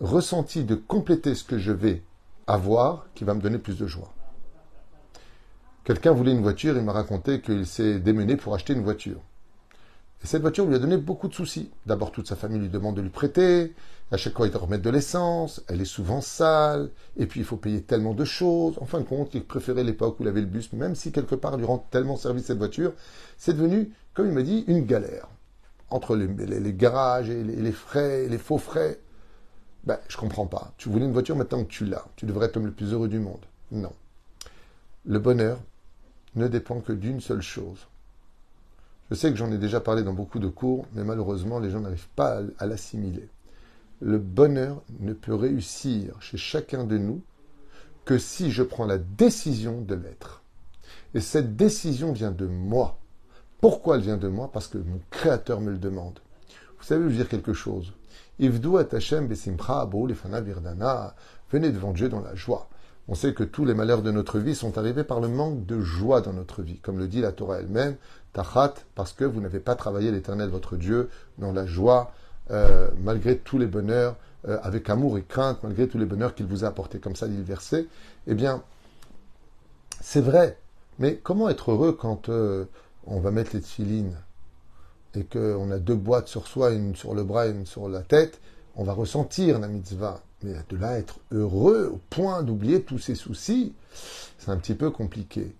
ressenti 0.00 0.64
de 0.64 0.74
compléter 0.74 1.34
ce 1.34 1.44
que 1.44 1.58
je 1.58 1.72
vais 1.72 2.02
avoir 2.46 3.06
qui 3.14 3.24
va 3.24 3.34
me 3.34 3.40
donner 3.40 3.58
plus 3.58 3.78
de 3.78 3.86
joie. 3.86 4.12
Quelqu'un 5.84 6.12
voulait 6.12 6.32
une 6.32 6.42
voiture, 6.42 6.76
il 6.76 6.82
m'a 6.82 6.92
raconté 6.92 7.40
qu'il 7.40 7.66
s'est 7.66 8.00
démené 8.00 8.36
pour 8.36 8.54
acheter 8.54 8.72
une 8.72 8.82
voiture. 8.82 9.20
Et 10.22 10.26
cette 10.26 10.42
voiture 10.42 10.66
lui 10.66 10.74
a 10.74 10.78
donné 10.78 10.96
beaucoup 10.96 11.28
de 11.28 11.34
soucis. 11.34 11.70
D'abord, 11.84 12.10
toute 12.10 12.26
sa 12.26 12.36
famille 12.36 12.58
lui 12.58 12.68
demande 12.68 12.96
de 12.96 13.02
lui 13.02 13.10
prêter. 13.10 13.74
À 14.10 14.16
chaque 14.16 14.36
fois, 14.36 14.46
il 14.46 14.52
doit 14.52 14.62
remettre 14.62 14.82
de 14.82 14.90
l'essence. 14.90 15.62
Elle 15.68 15.80
est 15.80 15.84
souvent 15.84 16.20
sale. 16.20 16.90
Et 17.16 17.26
puis, 17.26 17.40
il 17.40 17.46
faut 17.46 17.56
payer 17.56 17.82
tellement 17.82 18.14
de 18.14 18.24
choses. 18.24 18.78
En 18.80 18.86
fin 18.86 18.98
de 19.00 19.04
compte, 19.04 19.34
il 19.34 19.44
préférait 19.44 19.84
l'époque 19.84 20.18
où 20.18 20.22
il 20.22 20.28
avait 20.28 20.40
le 20.40 20.46
bus. 20.46 20.72
Même 20.72 20.94
si 20.94 21.12
quelque 21.12 21.34
part, 21.34 21.56
lui 21.56 21.66
rend 21.66 21.78
tellement 21.78 22.16
service 22.16 22.46
cette 22.46 22.58
voiture, 22.58 22.92
c'est 23.36 23.52
devenu, 23.52 23.92
comme 24.14 24.26
il 24.26 24.32
m'a 24.32 24.42
dit, 24.42 24.64
une 24.68 24.86
galère. 24.86 25.28
Entre 25.90 26.16
les, 26.16 26.72
garages 26.72 27.30
et 27.30 27.44
les, 27.44 27.56
les 27.56 27.72
frais, 27.72 28.26
les 28.26 28.38
faux 28.38 28.58
frais. 28.58 28.98
Ben, 29.86 29.98
je 30.08 30.16
comprends 30.16 30.46
pas. 30.46 30.72
Tu 30.78 30.88
voulais 30.88 31.04
une 31.04 31.12
voiture 31.12 31.36
maintenant 31.36 31.62
que 31.62 31.70
tu 31.70 31.86
l'as. 31.86 32.04
Tu 32.16 32.26
devrais 32.26 32.46
être 32.46 32.58
le 32.58 32.72
plus 32.72 32.92
heureux 32.92 33.08
du 33.08 33.20
monde. 33.20 33.44
Non. 33.70 33.92
Le 35.04 35.18
bonheur 35.20 35.60
ne 36.34 36.48
dépend 36.48 36.80
que 36.80 36.92
d'une 36.92 37.20
seule 37.20 37.42
chose. 37.42 37.86
Je 39.10 39.14
sais 39.14 39.30
que 39.30 39.36
j'en 39.36 39.52
ai 39.52 39.58
déjà 39.58 39.80
parlé 39.80 40.02
dans 40.02 40.12
beaucoup 40.12 40.40
de 40.40 40.48
cours, 40.48 40.86
mais 40.92 41.04
malheureusement, 41.04 41.60
les 41.60 41.70
gens 41.70 41.80
n'arrivent 41.80 42.08
pas 42.16 42.40
à 42.58 42.66
l'assimiler. 42.66 43.28
Le 44.00 44.18
bonheur 44.18 44.82
ne 44.98 45.12
peut 45.12 45.34
réussir 45.34 46.20
chez 46.20 46.36
chacun 46.36 46.84
de 46.84 46.98
nous 46.98 47.22
que 48.04 48.18
si 48.18 48.50
je 48.50 48.64
prends 48.64 48.84
la 48.84 48.98
décision 48.98 49.80
de 49.80 49.94
l'être. 49.94 50.42
Et 51.14 51.20
cette 51.20 51.56
décision 51.56 52.12
vient 52.12 52.32
de 52.32 52.46
moi. 52.46 52.98
Pourquoi 53.60 53.96
elle 53.96 54.02
vient 54.02 54.16
de 54.16 54.28
moi? 54.28 54.50
Parce 54.52 54.66
que 54.66 54.78
mon 54.78 55.00
Créateur 55.10 55.60
me 55.60 55.70
le 55.70 55.78
demande. 55.78 56.18
Vous 56.78 56.84
savez, 56.84 57.04
je 57.04 57.08
veux 57.08 57.16
dire 57.16 57.28
quelque 57.28 57.52
chose. 57.52 57.92
Ivdu 58.38 58.68
besimcha 59.22 59.88
Venez 61.52 61.70
devant 61.70 61.92
Dieu 61.92 62.08
dans 62.08 62.20
la 62.20 62.34
joie. 62.34 62.68
On 63.08 63.14
sait 63.14 63.34
que 63.34 63.44
tous 63.44 63.64
les 63.64 63.74
malheurs 63.74 64.02
de 64.02 64.10
notre 64.10 64.38
vie 64.38 64.54
sont 64.54 64.78
arrivés 64.78 65.04
par 65.04 65.20
le 65.20 65.28
manque 65.28 65.64
de 65.64 65.80
joie 65.80 66.20
dans 66.20 66.32
notre 66.32 66.62
vie. 66.62 66.80
Comme 66.80 66.98
le 66.98 67.06
dit 67.06 67.20
la 67.20 67.32
Torah 67.32 67.60
elle-même, 67.60 67.96
Tachat, 68.32 68.74
parce 68.94 69.12
que 69.12 69.24
vous 69.24 69.40
n'avez 69.40 69.60
pas 69.60 69.76
travaillé 69.76 70.10
l'éternel 70.10 70.50
votre 70.50 70.76
Dieu 70.76 71.08
dans 71.38 71.52
la 71.52 71.66
joie, 71.66 72.12
euh, 72.50 72.88
malgré 73.02 73.38
tous 73.38 73.58
les 73.58 73.66
bonheurs, 73.66 74.16
euh, 74.48 74.58
avec 74.62 74.90
amour 74.90 75.18
et 75.18 75.22
crainte, 75.22 75.62
malgré 75.62 75.86
tous 75.86 75.98
les 75.98 76.04
bonheurs 76.04 76.34
qu'il 76.34 76.46
vous 76.46 76.64
a 76.64 76.68
apportés. 76.68 76.98
Comme 76.98 77.16
ça 77.16 77.28
dit 77.28 77.36
le 77.36 77.44
verset. 77.44 77.86
Eh 78.26 78.34
bien, 78.34 78.62
c'est 80.00 80.20
vrai. 80.20 80.58
Mais 80.98 81.16
comment 81.22 81.48
être 81.48 81.70
heureux 81.70 81.92
quand 81.92 82.28
euh, 82.28 82.64
on 83.06 83.20
va 83.20 83.30
mettre 83.30 83.54
les 83.54 83.60
tefilines 83.60 84.16
et 85.16 85.24
qu'on 85.24 85.70
a 85.70 85.78
deux 85.78 85.94
boîtes 85.94 86.28
sur 86.28 86.46
soi, 86.46 86.72
une 86.72 86.94
sur 86.94 87.14
le 87.14 87.24
bras 87.24 87.46
et 87.46 87.50
une 87.50 87.66
sur 87.66 87.88
la 87.88 88.00
tête, 88.00 88.40
on 88.76 88.84
va 88.84 88.92
ressentir 88.92 89.58
la 89.58 89.68
mitzvah. 89.68 90.22
Mais 90.42 90.54
de 90.68 90.76
là 90.76 90.98
être 90.98 91.18
heureux 91.32 91.90
au 91.94 92.00
point 92.10 92.42
d'oublier 92.42 92.82
tous 92.82 92.98
ses 92.98 93.14
soucis, 93.14 93.72
c'est 94.38 94.50
un 94.50 94.56
petit 94.58 94.74
peu 94.74 94.90
compliqué. 94.90 95.54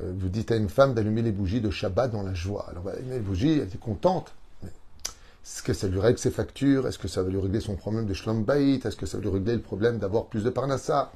Euh, 0.00 0.12
vous 0.16 0.28
dites 0.28 0.52
à 0.52 0.56
une 0.56 0.68
femme 0.68 0.94
d'allumer 0.94 1.22
les 1.22 1.32
bougies 1.32 1.60
de 1.60 1.70
Shabbat 1.70 2.10
dans 2.12 2.22
la 2.22 2.34
joie. 2.34 2.66
Alors, 2.70 2.84
elle 2.86 2.90
va 2.90 2.98
allumer 2.98 3.14
les 3.16 3.20
bougies, 3.20 3.52
elle 3.52 3.68
est 3.68 3.80
contente. 3.80 4.32
Est-ce 4.62 5.62
que 5.62 5.74
ça 5.74 5.88
lui 5.88 6.00
règle 6.00 6.18
ses 6.18 6.30
factures? 6.30 6.86
Est-ce 6.86 6.98
que 6.98 7.08
ça 7.08 7.22
va 7.22 7.28
lui 7.28 7.38
régler 7.38 7.60
son 7.60 7.76
problème 7.76 8.06
de 8.06 8.14
Shlom 8.14 8.46
Est-ce 8.48 8.96
que 8.96 9.04
ça 9.04 9.18
va 9.18 9.24
lui 9.24 9.30
régler 9.30 9.54
le 9.54 9.60
problème 9.60 9.98
d'avoir 9.98 10.26
plus 10.26 10.42
de 10.42 10.50
Parnassa? 10.50 11.12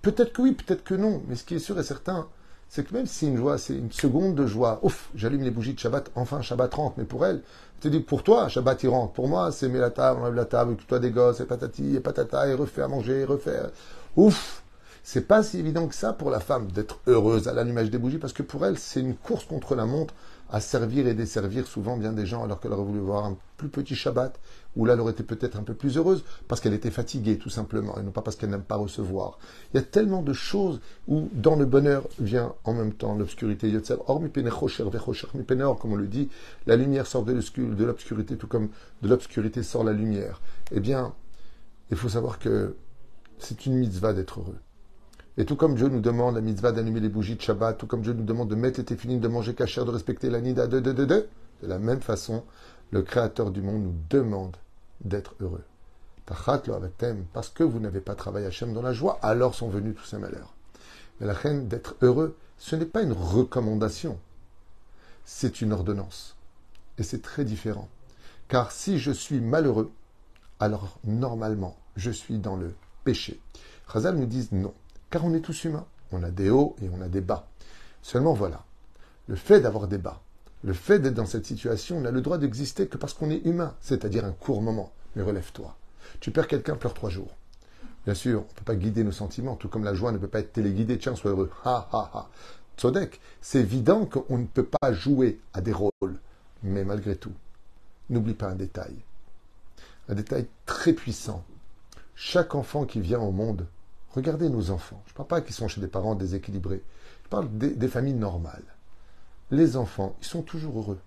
Peut-être 0.00 0.32
que 0.32 0.42
oui, 0.42 0.52
peut-être 0.52 0.82
que 0.82 0.94
non. 0.94 1.22
Mais 1.28 1.36
ce 1.36 1.44
qui 1.44 1.56
est 1.56 1.58
sûr 1.58 1.78
et 1.78 1.82
certain, 1.82 2.26
c'est 2.68 2.86
que 2.86 2.92
même 2.94 3.06
si 3.06 3.26
une 3.26 3.36
joie, 3.36 3.58
c'est 3.58 3.74
une 3.74 3.92
seconde 3.92 4.34
de 4.34 4.46
joie. 4.46 4.80
Ouf, 4.82 5.10
j'allume 5.14 5.42
les 5.42 5.50
bougies 5.50 5.74
de 5.74 5.78
Shabbat, 5.78 6.10
enfin 6.14 6.42
Shabbat 6.42 6.74
rentre. 6.74 6.94
Mais 6.98 7.04
pour 7.04 7.24
elle, 7.24 7.42
tu 7.80 7.90
dis 7.90 8.00
pour 8.00 8.22
toi, 8.22 8.48
Shabbat 8.48 8.82
rentre. 8.86 9.12
Pour 9.12 9.28
moi, 9.28 9.52
c'est 9.52 9.68
met 9.68 9.78
la 9.78 9.90
table, 9.90 10.20
on 10.20 10.24
lève 10.24 10.34
la 10.34 10.44
table, 10.44 10.76
toi 10.88 10.98
des 10.98 11.10
gosses, 11.10 11.40
et 11.40 11.44
patati, 11.44 11.96
et 11.96 12.00
patata, 12.00 12.48
et 12.48 12.54
refait 12.54 12.82
à 12.82 12.88
manger, 12.88 13.20
et 13.20 13.24
refaire. 13.24 13.70
Ouf 14.16 14.62
C'est 15.02 15.28
pas 15.28 15.42
si 15.42 15.58
évident 15.58 15.86
que 15.86 15.94
ça 15.94 16.12
pour 16.12 16.30
la 16.30 16.40
femme 16.40 16.70
d'être 16.72 16.98
heureuse 17.06 17.48
à 17.48 17.52
l'allumage 17.52 17.90
des 17.90 17.98
bougies, 17.98 18.18
parce 18.18 18.32
que 18.32 18.42
pour 18.42 18.66
elle, 18.66 18.78
c'est 18.78 19.00
une 19.00 19.14
course 19.14 19.44
contre 19.44 19.74
la 19.74 19.86
montre 19.86 20.14
à 20.50 20.60
servir 20.60 21.06
et 21.06 21.14
desservir 21.14 21.66
souvent 21.66 21.96
bien 21.96 22.12
des 22.12 22.26
gens 22.26 22.44
alors 22.44 22.60
qu'elle 22.60 22.72
aurait 22.72 22.84
voulu 22.84 23.00
avoir 23.00 23.24
un 23.24 23.36
plus 23.56 23.68
petit 23.68 23.94
Shabbat, 23.94 24.38
où 24.76 24.84
là 24.84 24.94
elle 24.94 25.00
aurait 25.00 25.12
été 25.12 25.22
peut-être 25.22 25.56
un 25.58 25.62
peu 25.62 25.74
plus 25.74 25.96
heureuse 25.96 26.22
parce 26.46 26.60
qu'elle 26.60 26.74
était 26.74 26.90
fatiguée 26.90 27.38
tout 27.38 27.48
simplement, 27.48 27.98
et 27.98 28.02
non 28.02 28.10
pas 28.10 28.22
parce 28.22 28.36
qu'elle 28.36 28.50
n'aime 28.50 28.62
pas 28.62 28.76
recevoir. 28.76 29.38
Il 29.72 29.78
y 29.78 29.80
a 29.80 29.82
tellement 29.82 30.22
de 30.22 30.32
choses 30.32 30.80
où 31.08 31.28
dans 31.32 31.56
le 31.56 31.64
bonheur 31.64 32.06
vient 32.18 32.54
en 32.64 32.74
même 32.74 32.92
temps 32.92 33.14
l'obscurité. 33.14 33.72
Comme 35.80 35.92
on 35.92 35.96
le 35.96 36.06
dit, 36.06 36.28
la 36.66 36.76
lumière 36.76 37.06
sort 37.06 37.24
de 37.24 37.32
l'obscurité, 37.32 38.36
tout 38.36 38.46
comme 38.46 38.68
de 39.02 39.08
l'obscurité 39.08 39.62
sort 39.62 39.84
la 39.84 39.92
lumière. 39.92 40.40
Eh 40.72 40.80
bien, 40.80 41.14
il 41.90 41.96
faut 41.96 42.08
savoir 42.08 42.38
que 42.38 42.76
c'est 43.38 43.66
une 43.66 43.76
mitzvah 43.76 44.12
d'être 44.12 44.40
heureux. 44.40 44.58
Et 45.38 45.44
tout 45.44 45.56
comme 45.56 45.74
Dieu 45.74 45.88
nous 45.88 46.00
demande 46.00 46.34
la 46.34 46.40
mitzvah 46.40 46.72
d'allumer 46.72 47.00
les 47.00 47.08
bougies 47.08 47.36
de 47.36 47.42
Shabbat, 47.42 47.76
tout 47.76 47.86
comme 47.86 48.00
Dieu 48.00 48.14
nous 48.14 48.24
demande 48.24 48.48
de 48.48 48.54
mettre 48.54 48.78
les 48.78 48.84
téphilines, 48.84 49.20
de 49.20 49.28
manger 49.28 49.54
cachère, 49.54 49.84
de 49.84 49.90
respecter 49.90 50.30
la 50.30 50.40
nida, 50.40 50.66
de, 50.66 50.80
de, 50.80 50.92
de, 50.92 51.04
de, 51.04 51.28
de 51.62 51.66
la 51.66 51.78
même 51.78 52.00
façon, 52.00 52.44
le 52.90 53.02
Créateur 53.02 53.50
du 53.50 53.60
monde 53.60 53.82
nous 53.82 53.94
demande 54.08 54.56
d'être 55.02 55.34
heureux. 55.40 55.64
Parce 56.24 57.50
que 57.50 57.62
vous 57.62 57.78
n'avez 57.78 58.00
pas 58.00 58.14
travaillé 58.14 58.46
Hachem 58.46 58.72
dans 58.72 58.82
la 58.82 58.92
joie, 58.92 59.18
alors 59.22 59.54
sont 59.54 59.68
venus 59.68 59.94
tous 59.94 60.06
ces 60.06 60.18
malheurs. 60.18 60.54
Mais 61.20 61.26
la 61.26 61.34
reine 61.34 61.68
d'être 61.68 61.94
heureux, 62.02 62.36
ce 62.58 62.74
n'est 62.74 62.86
pas 62.86 63.02
une 63.02 63.12
recommandation, 63.12 64.18
c'est 65.24 65.60
une 65.60 65.72
ordonnance. 65.72 66.36
Et 66.98 67.02
c'est 67.02 67.22
très 67.22 67.44
différent. 67.44 67.88
Car 68.48 68.72
si 68.72 68.98
je 68.98 69.12
suis 69.12 69.40
malheureux, 69.40 69.92
alors 70.58 70.98
normalement, 71.04 71.76
je 71.96 72.10
suis 72.10 72.38
dans 72.38 72.56
le 72.56 72.74
péché. 73.04 73.40
Chazal 73.92 74.16
nous 74.16 74.26
dit 74.26 74.48
non, 74.50 74.74
car 75.16 75.24
on 75.24 75.32
est 75.32 75.40
tous 75.40 75.64
humains. 75.64 75.86
On 76.12 76.22
a 76.22 76.30
des 76.30 76.50
hauts 76.50 76.76
et 76.82 76.90
on 76.90 77.00
a 77.00 77.08
des 77.08 77.22
bas. 77.22 77.48
Seulement 78.02 78.34
voilà, 78.34 78.66
le 79.28 79.34
fait 79.34 79.62
d'avoir 79.62 79.88
des 79.88 79.96
bas, 79.96 80.20
le 80.62 80.74
fait 80.74 80.98
d'être 80.98 81.14
dans 81.14 81.24
cette 81.24 81.46
situation, 81.46 81.96
on 81.96 82.00
n'a 82.02 82.10
le 82.10 82.20
droit 82.20 82.36
d'exister 82.36 82.86
que 82.86 82.98
parce 82.98 83.14
qu'on 83.14 83.30
est 83.30 83.42
humain, 83.46 83.74
c'est-à-dire 83.80 84.26
un 84.26 84.32
court 84.32 84.60
moment. 84.60 84.92
Mais 85.14 85.22
relève-toi. 85.22 85.74
Tu 86.20 86.32
perds 86.32 86.48
quelqu'un, 86.48 86.76
pleure 86.76 86.92
trois 86.92 87.08
jours. 87.08 87.34
Bien 88.04 88.12
sûr, 88.12 88.40
on 88.40 88.42
ne 88.42 88.56
peut 88.56 88.64
pas 88.66 88.74
guider 88.74 89.04
nos 89.04 89.12
sentiments, 89.12 89.56
tout 89.56 89.70
comme 89.70 89.84
la 89.84 89.94
joie 89.94 90.12
ne 90.12 90.18
peut 90.18 90.28
pas 90.28 90.40
être 90.40 90.52
téléguidée. 90.52 90.98
Tiens, 90.98 91.14
sois 91.14 91.30
heureux. 91.30 91.50
Ha 91.64 91.88
ha 91.90 92.10
ha. 92.12 92.28
C'est 93.40 93.60
évident 93.60 94.04
qu'on 94.04 94.36
ne 94.36 94.44
peut 94.44 94.68
pas 94.68 94.92
jouer 94.92 95.40
à 95.54 95.62
des 95.62 95.72
rôles. 95.72 96.20
Mais 96.62 96.84
malgré 96.84 97.16
tout, 97.16 97.32
n'oublie 98.10 98.34
pas 98.34 98.48
un 98.50 98.54
détail. 98.54 98.96
Un 100.10 100.14
détail 100.14 100.46
très 100.66 100.92
puissant. 100.92 101.42
Chaque 102.14 102.54
enfant 102.54 102.84
qui 102.84 103.00
vient 103.00 103.20
au 103.20 103.32
monde, 103.32 103.66
regardez 104.16 104.48
nos 104.48 104.70
enfants. 104.70 105.02
Je 105.06 105.12
ne 105.12 105.16
parle 105.16 105.28
pas 105.28 105.40
qu'ils 105.40 105.54
sont 105.54 105.68
chez 105.68 105.80
des 105.80 105.86
parents 105.86 106.14
déséquilibrés. 106.14 106.82
Je 107.24 107.28
parle 107.28 107.48
des 107.56 107.88
familles 107.88 108.14
normales 108.14 108.64
les 109.50 109.76
enfants, 109.76 110.16
ils 110.20 110.26
sont 110.26 110.42
toujours 110.42 110.78
heureux. 110.78 110.98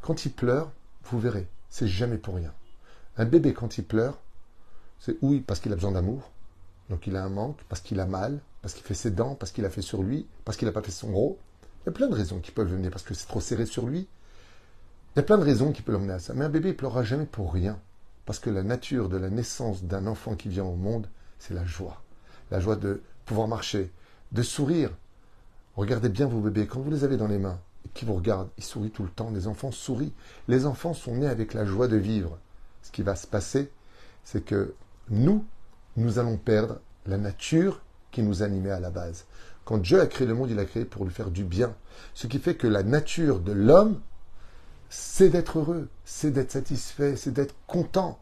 Quand 0.00 0.24
ils 0.24 0.32
pleurent, 0.32 0.72
vous 1.04 1.20
verrez, 1.20 1.48
c'est 1.70 1.88
jamais 1.88 2.18
pour 2.18 2.34
rien. 2.34 2.52
Un 3.16 3.24
bébé, 3.24 3.52
quand 3.52 3.78
il 3.78 3.84
pleure, 3.84 4.18
c'est 4.98 5.16
oui, 5.22 5.40
parce 5.40 5.60
qu'il 5.60 5.72
a 5.72 5.76
besoin 5.76 5.92
d'amour, 5.92 6.30
donc 6.90 7.06
il 7.06 7.16
a 7.16 7.24
un 7.24 7.28
manque, 7.28 7.58
parce 7.68 7.80
qu'il 7.80 8.00
a 8.00 8.06
mal, 8.06 8.40
parce 8.62 8.74
qu'il 8.74 8.82
fait 8.82 8.94
ses 8.94 9.10
dents, 9.10 9.34
parce 9.34 9.52
qu'il 9.52 9.64
a 9.64 9.70
fait 9.70 9.82
sur 9.82 10.02
lui, 10.02 10.26
parce 10.44 10.56
qu'il 10.56 10.66
n'a 10.66 10.72
pas 10.72 10.82
fait 10.82 10.90
son 10.90 11.10
gros. 11.10 11.38
Il 11.82 11.86
y 11.86 11.88
a 11.90 11.92
plein 11.92 12.08
de 12.08 12.14
raisons 12.14 12.40
qui 12.40 12.50
peuvent 12.50 12.70
venir, 12.70 12.90
parce 12.90 13.04
que 13.04 13.14
c'est 13.14 13.26
trop 13.26 13.40
serré 13.40 13.66
sur 13.66 13.86
lui. 13.86 14.08
Il 15.14 15.18
y 15.18 15.20
a 15.20 15.22
plein 15.22 15.38
de 15.38 15.44
raisons 15.44 15.72
qui 15.72 15.82
peuvent 15.82 15.94
l'emmener 15.94 16.14
à 16.14 16.18
ça. 16.18 16.34
Mais 16.34 16.44
un 16.44 16.48
bébé, 16.48 16.70
il 16.70 16.76
pleurera 16.76 17.02
jamais 17.02 17.26
pour 17.26 17.52
rien. 17.52 17.78
Parce 18.26 18.38
que 18.40 18.50
la 18.50 18.62
nature 18.62 19.08
de 19.08 19.16
la 19.16 19.30
naissance 19.30 19.84
d'un 19.84 20.06
enfant 20.06 20.34
qui 20.34 20.48
vient 20.48 20.64
au 20.64 20.74
monde, 20.74 21.08
c'est 21.38 21.54
la 21.54 21.64
joie. 21.64 22.02
La 22.50 22.60
joie 22.60 22.76
de 22.76 23.02
pouvoir 23.26 23.48
marcher, 23.48 23.90
de 24.32 24.42
sourire, 24.42 24.90
Regardez 25.78 26.08
bien 26.08 26.26
vos 26.26 26.40
bébés. 26.40 26.66
Quand 26.66 26.80
vous 26.80 26.90
les 26.90 27.04
avez 27.04 27.16
dans 27.16 27.28
les 27.28 27.38
mains, 27.38 27.60
et 27.86 27.88
qui 27.90 28.04
vous 28.04 28.14
regardent, 28.14 28.50
ils 28.58 28.64
sourient 28.64 28.90
tout 28.90 29.04
le 29.04 29.10
temps. 29.10 29.30
Les 29.30 29.46
enfants 29.46 29.70
sourient. 29.70 30.12
Les 30.48 30.66
enfants 30.66 30.92
sont 30.92 31.14
nés 31.14 31.28
avec 31.28 31.54
la 31.54 31.64
joie 31.64 31.86
de 31.86 31.96
vivre. 31.96 32.36
Ce 32.82 32.90
qui 32.90 33.02
va 33.02 33.14
se 33.14 33.28
passer, 33.28 33.70
c'est 34.24 34.44
que 34.44 34.74
nous, 35.08 35.44
nous 35.96 36.18
allons 36.18 36.36
perdre 36.36 36.80
la 37.06 37.16
nature 37.16 37.80
qui 38.10 38.24
nous 38.24 38.42
animait 38.42 38.72
à 38.72 38.80
la 38.80 38.90
base. 38.90 39.26
Quand 39.64 39.78
Dieu 39.78 40.00
a 40.00 40.08
créé 40.08 40.26
le 40.26 40.34
monde, 40.34 40.50
il 40.50 40.58
a 40.58 40.64
créé 40.64 40.84
pour 40.84 41.04
lui 41.04 41.12
faire 41.12 41.30
du 41.30 41.44
bien. 41.44 41.72
Ce 42.12 42.26
qui 42.26 42.40
fait 42.40 42.56
que 42.56 42.66
la 42.66 42.82
nature 42.82 43.38
de 43.38 43.52
l'homme, 43.52 44.00
c'est 44.90 45.28
d'être 45.28 45.60
heureux, 45.60 45.88
c'est 46.04 46.32
d'être 46.32 46.50
satisfait, 46.50 47.14
c'est 47.14 47.30
d'être 47.30 47.54
content. 47.68 48.18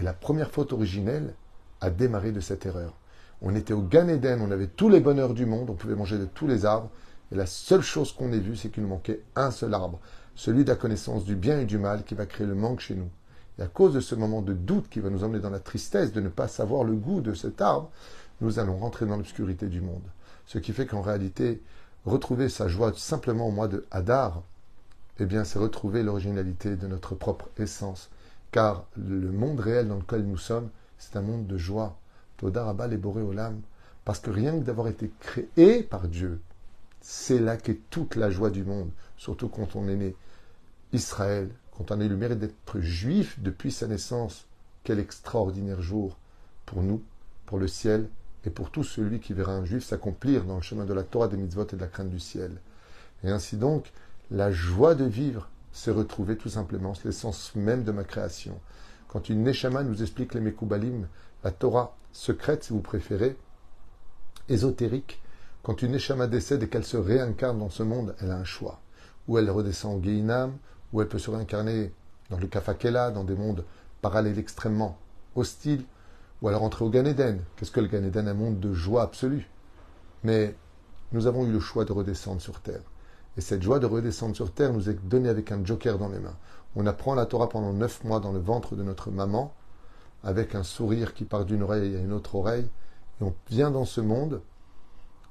Et 0.00 0.02
la 0.02 0.12
première 0.12 0.50
faute 0.50 0.72
originelle 0.72 1.34
a 1.80 1.90
démarré 1.90 2.32
de 2.32 2.40
cette 2.40 2.66
erreur. 2.66 2.94
On 3.42 3.54
était 3.54 3.74
au 3.74 3.82
Gan 3.82 4.08
Eden, 4.08 4.40
on 4.40 4.50
avait 4.50 4.66
tous 4.66 4.88
les 4.88 5.00
bonheurs 5.00 5.34
du 5.34 5.46
monde, 5.46 5.70
on 5.70 5.74
pouvait 5.74 5.94
manger 5.94 6.18
de 6.18 6.24
tous 6.24 6.46
les 6.46 6.64
arbres. 6.64 6.90
Et 7.32 7.34
la 7.34 7.46
seule 7.46 7.82
chose 7.82 8.12
qu'on 8.12 8.32
ait 8.32 8.38
vue, 8.38 8.56
c'est 8.56 8.70
qu'il 8.70 8.82
nous 8.82 8.88
manquait 8.88 9.20
un 9.34 9.50
seul 9.50 9.74
arbre, 9.74 10.00
celui 10.34 10.64
de 10.64 10.70
la 10.70 10.76
connaissance 10.76 11.24
du 11.24 11.36
bien 11.36 11.60
et 11.60 11.66
du 11.66 11.78
mal 11.78 12.04
qui 12.04 12.14
va 12.14 12.26
créer 12.26 12.46
le 12.46 12.54
manque 12.54 12.80
chez 12.80 12.94
nous. 12.94 13.10
Et 13.58 13.62
à 13.62 13.66
cause 13.66 13.94
de 13.94 14.00
ce 14.00 14.14
moment 14.14 14.42
de 14.42 14.52
doute 14.52 14.88
qui 14.88 15.00
va 15.00 15.10
nous 15.10 15.24
emmener 15.24 15.40
dans 15.40 15.50
la 15.50 15.60
tristesse 15.60 16.12
de 16.12 16.20
ne 16.20 16.28
pas 16.28 16.48
savoir 16.48 16.84
le 16.84 16.94
goût 16.94 17.20
de 17.20 17.34
cet 17.34 17.60
arbre, 17.60 17.90
nous 18.40 18.58
allons 18.58 18.76
rentrer 18.76 19.06
dans 19.06 19.16
l'obscurité 19.16 19.66
du 19.66 19.80
monde. 19.80 20.02
Ce 20.46 20.58
qui 20.58 20.72
fait 20.72 20.86
qu'en 20.86 21.00
réalité, 21.00 21.62
retrouver 22.04 22.48
sa 22.48 22.68
joie 22.68 22.92
simplement 22.94 23.48
au 23.48 23.50
mois 23.50 23.68
de 23.68 23.86
Hadar, 23.90 24.42
eh 25.18 25.24
bien, 25.24 25.44
c'est 25.44 25.58
retrouver 25.58 26.02
l'originalité 26.02 26.76
de 26.76 26.86
notre 26.86 27.14
propre 27.14 27.48
essence. 27.58 28.10
Car 28.52 28.84
le 28.96 29.32
monde 29.32 29.60
réel 29.60 29.88
dans 29.88 29.96
lequel 29.96 30.26
nous 30.26 30.36
sommes, 30.36 30.68
c'est 30.98 31.16
un 31.16 31.22
monde 31.22 31.46
de 31.46 31.58
joie, 31.58 31.98
Todarabal 32.36 32.92
et 32.92 32.96
Boré 32.96 33.22
Olam, 33.22 33.60
parce 34.04 34.20
que 34.20 34.30
rien 34.30 34.58
que 34.58 34.64
d'avoir 34.64 34.88
été 34.88 35.10
créé 35.20 35.82
par 35.82 36.08
Dieu, 36.08 36.40
c'est 37.00 37.38
là 37.38 37.56
qu'est 37.56 37.80
toute 37.90 38.16
la 38.16 38.30
joie 38.30 38.50
du 38.50 38.64
monde, 38.64 38.90
surtout 39.16 39.48
quand 39.48 39.76
on 39.76 39.88
est 39.88 39.96
né 39.96 40.14
Israël, 40.92 41.50
quand 41.76 41.90
on 41.90 42.00
a 42.00 42.04
eu 42.04 42.08
le 42.08 42.16
mérite 42.16 42.38
d'être 42.38 42.80
juif 42.80 43.38
depuis 43.40 43.70
sa 43.70 43.86
naissance. 43.86 44.46
Quel 44.84 44.98
extraordinaire 44.98 45.82
jour 45.82 46.16
pour 46.64 46.82
nous, 46.82 47.02
pour 47.44 47.58
le 47.58 47.68
ciel 47.68 48.08
et 48.44 48.50
pour 48.50 48.70
tout 48.70 48.84
celui 48.84 49.20
qui 49.20 49.32
verra 49.32 49.52
un 49.52 49.64
juif 49.64 49.84
s'accomplir 49.84 50.44
dans 50.44 50.56
le 50.56 50.62
chemin 50.62 50.84
de 50.84 50.94
la 50.94 51.02
Torah, 51.02 51.28
des 51.28 51.36
mitzvot 51.36 51.66
et 51.66 51.76
de 51.76 51.80
la 51.80 51.88
crainte 51.88 52.10
du 52.10 52.20
ciel. 52.20 52.52
Et 53.24 53.30
ainsi 53.30 53.56
donc, 53.56 53.92
la 54.30 54.52
joie 54.52 54.94
de 54.94 55.04
vivre 55.04 55.48
s'est 55.72 55.90
retrouvée 55.90 56.36
tout 56.36 56.48
simplement, 56.48 56.94
c'est 56.94 57.06
l'essence 57.06 57.54
même 57.54 57.84
de 57.84 57.92
ma 57.92 58.04
création. 58.04 58.58
Quand 59.16 59.30
une 59.30 59.44
Neshama 59.44 59.82
nous 59.82 60.02
explique 60.02 60.34
les 60.34 60.42
Mekoubalim, 60.42 61.08
la 61.42 61.50
Torah 61.50 61.96
secrète, 62.12 62.64
si 62.64 62.74
vous 62.74 62.82
préférez, 62.82 63.34
ésotérique, 64.50 65.22
quand 65.62 65.80
une 65.80 65.92
Neshama 65.92 66.26
décède 66.26 66.62
et 66.62 66.68
qu'elle 66.68 66.84
se 66.84 66.98
réincarne 66.98 67.58
dans 67.58 67.70
ce 67.70 67.82
monde, 67.82 68.14
elle 68.20 68.30
a 68.30 68.36
un 68.36 68.44
choix. 68.44 68.78
Ou 69.26 69.38
elle 69.38 69.48
redescend 69.48 69.96
au 69.96 70.02
Geinam, 70.02 70.58
ou 70.92 71.00
elle 71.00 71.08
peut 71.08 71.18
se 71.18 71.30
réincarner 71.30 71.94
dans 72.28 72.36
le 72.36 72.46
Kafakela, 72.46 73.10
dans 73.10 73.24
des 73.24 73.36
mondes 73.36 73.64
parallèles 74.02 74.38
extrêmement 74.38 74.98
hostiles, 75.34 75.86
ou 76.42 76.50
elle 76.50 76.56
rentrer 76.56 76.84
au 76.84 76.90
Gan 76.90 77.06
Eden. 77.06 77.40
Qu'est-ce 77.56 77.70
que 77.70 77.80
le 77.80 77.88
Gan 77.88 78.04
Eden? 78.04 78.28
Un 78.28 78.34
monde 78.34 78.60
de 78.60 78.74
joie 78.74 79.02
absolue. 79.02 79.48
Mais 80.24 80.54
nous 81.12 81.26
avons 81.26 81.46
eu 81.46 81.52
le 81.52 81.60
choix 81.60 81.86
de 81.86 81.92
redescendre 81.92 82.42
sur 82.42 82.60
Terre. 82.60 82.82
Et 83.38 83.40
cette 83.40 83.62
joie 83.62 83.78
de 83.78 83.86
redescendre 83.86 84.36
sur 84.36 84.52
Terre 84.52 84.74
nous 84.74 84.90
est 84.90 85.08
donnée 85.08 85.30
avec 85.30 85.52
un 85.52 85.64
joker 85.64 85.96
dans 85.96 86.10
les 86.10 86.18
mains. 86.18 86.36
On 86.76 86.86
apprend 86.86 87.14
la 87.14 87.24
Torah 87.24 87.48
pendant 87.48 87.72
neuf 87.72 88.04
mois 88.04 88.20
dans 88.20 88.32
le 88.32 88.38
ventre 88.38 88.76
de 88.76 88.82
notre 88.82 89.10
maman, 89.10 89.54
avec 90.22 90.54
un 90.54 90.62
sourire 90.62 91.14
qui 91.14 91.24
part 91.24 91.46
d'une 91.46 91.62
oreille 91.62 91.96
à 91.96 92.00
une 92.00 92.12
autre 92.12 92.34
oreille, 92.34 92.68
et 93.20 93.24
on 93.24 93.34
vient 93.48 93.70
dans 93.70 93.86
ce 93.86 94.02
monde, 94.02 94.42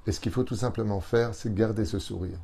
et 0.08 0.12
ce 0.12 0.18
qu'il 0.18 0.32
faut 0.32 0.42
tout 0.42 0.56
simplement 0.56 1.00
faire, 1.00 1.34
c'est 1.34 1.54
garder 1.54 1.84
ce 1.84 2.00
sourire. 2.00 2.38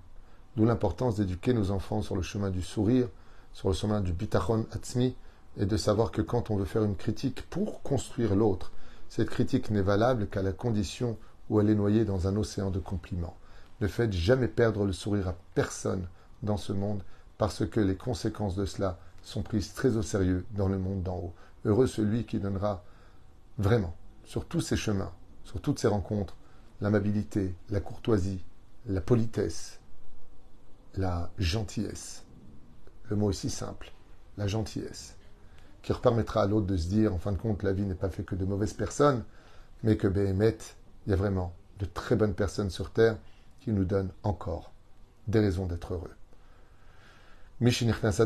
D'où 0.56 0.64
l'importance 0.64 1.16
d'éduquer 1.16 1.52
nos 1.52 1.72
enfants 1.72 2.00
sur 2.00 2.14
le 2.14 2.22
chemin 2.22 2.50
du 2.50 2.62
sourire, 2.62 3.08
sur 3.52 3.68
le 3.68 3.74
chemin 3.74 4.00
du 4.00 4.12
bitachon 4.12 4.66
atzmi, 4.70 5.16
et 5.56 5.66
de 5.66 5.76
savoir 5.76 6.12
que 6.12 6.22
quand 6.22 6.50
on 6.50 6.56
veut 6.56 6.64
faire 6.64 6.84
une 6.84 6.96
critique 6.96 7.42
pour 7.50 7.82
construire 7.82 8.36
l'autre, 8.36 8.70
cette 9.08 9.30
critique 9.30 9.70
n'est 9.70 9.82
valable 9.82 10.28
qu'à 10.28 10.42
la 10.42 10.52
condition 10.52 11.18
où 11.50 11.60
elle 11.60 11.70
est 11.70 11.74
noyée 11.74 12.04
dans 12.04 12.28
un 12.28 12.36
océan 12.36 12.70
de 12.70 12.78
compliments. 12.78 13.36
Ne 13.80 13.88
faites 13.88 14.12
jamais 14.12 14.48
perdre 14.48 14.84
le 14.84 14.92
sourire 14.92 15.28
à 15.28 15.34
personne 15.54 16.06
dans 16.42 16.56
ce 16.56 16.72
monde, 16.72 17.02
parce 17.42 17.66
que 17.66 17.81
les 17.81 17.96
conséquences 17.96 18.55
de 18.55 18.64
cela 18.64 19.00
sont 19.20 19.42
prises 19.42 19.74
très 19.74 19.96
au 19.96 20.02
sérieux 20.02 20.46
dans 20.52 20.68
le 20.68 20.78
monde 20.78 21.02
d'en 21.02 21.16
haut. 21.16 21.35
Heureux 21.64 21.88
celui 21.88 22.24
qui 22.24 22.38
donnera 22.38 22.85
vraiment, 23.59 23.96
sur 24.22 24.46
tous 24.46 24.61
ses 24.61 24.76
chemins, 24.76 25.11
sur 25.42 25.61
toutes 25.61 25.81
ses 25.81 25.88
rencontres, 25.88 26.37
l'amabilité, 26.81 27.57
la 27.70 27.81
courtoisie, 27.81 28.44
la 28.87 29.00
politesse, 29.00 29.81
la 30.94 31.33
gentillesse. 31.37 32.22
Le 33.11 33.16
mot 33.16 33.26
aussi 33.26 33.50
simple, 33.50 33.92
la 34.37 34.46
gentillesse, 34.46 35.16
qui 35.83 35.92
permettra 35.94 36.42
à 36.42 36.46
l'autre 36.46 36.68
de 36.68 36.76
se 36.76 36.87
dire, 36.87 37.12
en 37.12 37.18
fin 37.18 37.33
de 37.33 37.38
compte, 37.38 37.64
la 37.64 37.72
vie 37.72 37.83
n'est 37.83 37.96
pas 37.96 38.09
faite 38.09 38.26
que 38.26 38.37
de 38.37 38.44
mauvaises 38.44 38.74
personnes, 38.74 39.24
mais 39.83 39.96
que 39.96 40.07
Béhémet, 40.07 40.59
il 41.07 41.11
y 41.11 41.12
a 41.12 41.16
vraiment 41.16 41.57
de 41.81 41.87
très 41.87 42.14
bonnes 42.14 42.35
personnes 42.35 42.70
sur 42.70 42.92
Terre 42.92 43.18
qui 43.59 43.72
nous 43.72 43.85
donnent 43.85 44.12
encore 44.22 44.70
des 45.26 45.40
raisons 45.40 45.66
d'être 45.66 45.94
heureux. 45.94 46.12
J'espère 47.64 48.18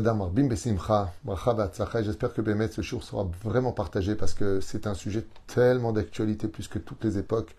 que 2.33 2.41
Bémet, 2.41 2.69
ce 2.69 2.81
jour 2.81 3.03
sera 3.03 3.29
vraiment 3.43 3.71
partagé 3.71 4.15
parce 4.15 4.33
que 4.33 4.59
c'est 4.61 4.87
un 4.87 4.95
sujet 4.95 5.27
tellement 5.45 5.93
d'actualité 5.93 6.47
plus 6.47 6.67
que 6.67 6.79
toutes 6.79 7.03
les 7.03 7.19
époques. 7.19 7.55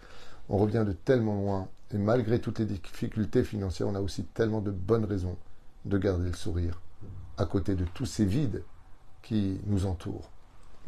On 0.48 0.58
revient 0.58 0.82
de 0.84 0.90
tellement 0.92 1.36
loin 1.36 1.68
et 1.94 1.98
malgré 1.98 2.40
toutes 2.40 2.58
les 2.58 2.64
difficultés 2.64 3.44
financières, 3.44 3.86
on 3.86 3.94
a 3.94 4.00
aussi 4.00 4.24
tellement 4.24 4.60
de 4.60 4.72
bonnes 4.72 5.04
raisons 5.04 5.36
de 5.84 5.98
garder 5.98 6.30
le 6.30 6.36
sourire 6.36 6.80
à 7.36 7.44
côté 7.44 7.76
de 7.76 7.84
tous 7.84 8.06
ces 8.06 8.24
vides 8.24 8.64
qui 9.22 9.60
nous 9.66 9.86
entourent. 9.86 10.32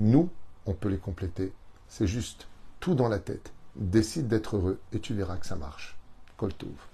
Nous, 0.00 0.28
on 0.66 0.74
peut 0.74 0.88
les 0.88 0.98
compléter. 0.98 1.52
C'est 1.86 2.08
juste 2.08 2.48
tout 2.80 2.96
dans 2.96 3.08
la 3.08 3.20
tête. 3.20 3.52
Décide 3.76 4.26
d'être 4.26 4.56
heureux 4.56 4.80
et 4.92 4.98
tu 4.98 5.14
verras 5.14 5.36
que 5.36 5.46
ça 5.46 5.54
marche. 5.54 5.96
Coltouv. 6.36 6.89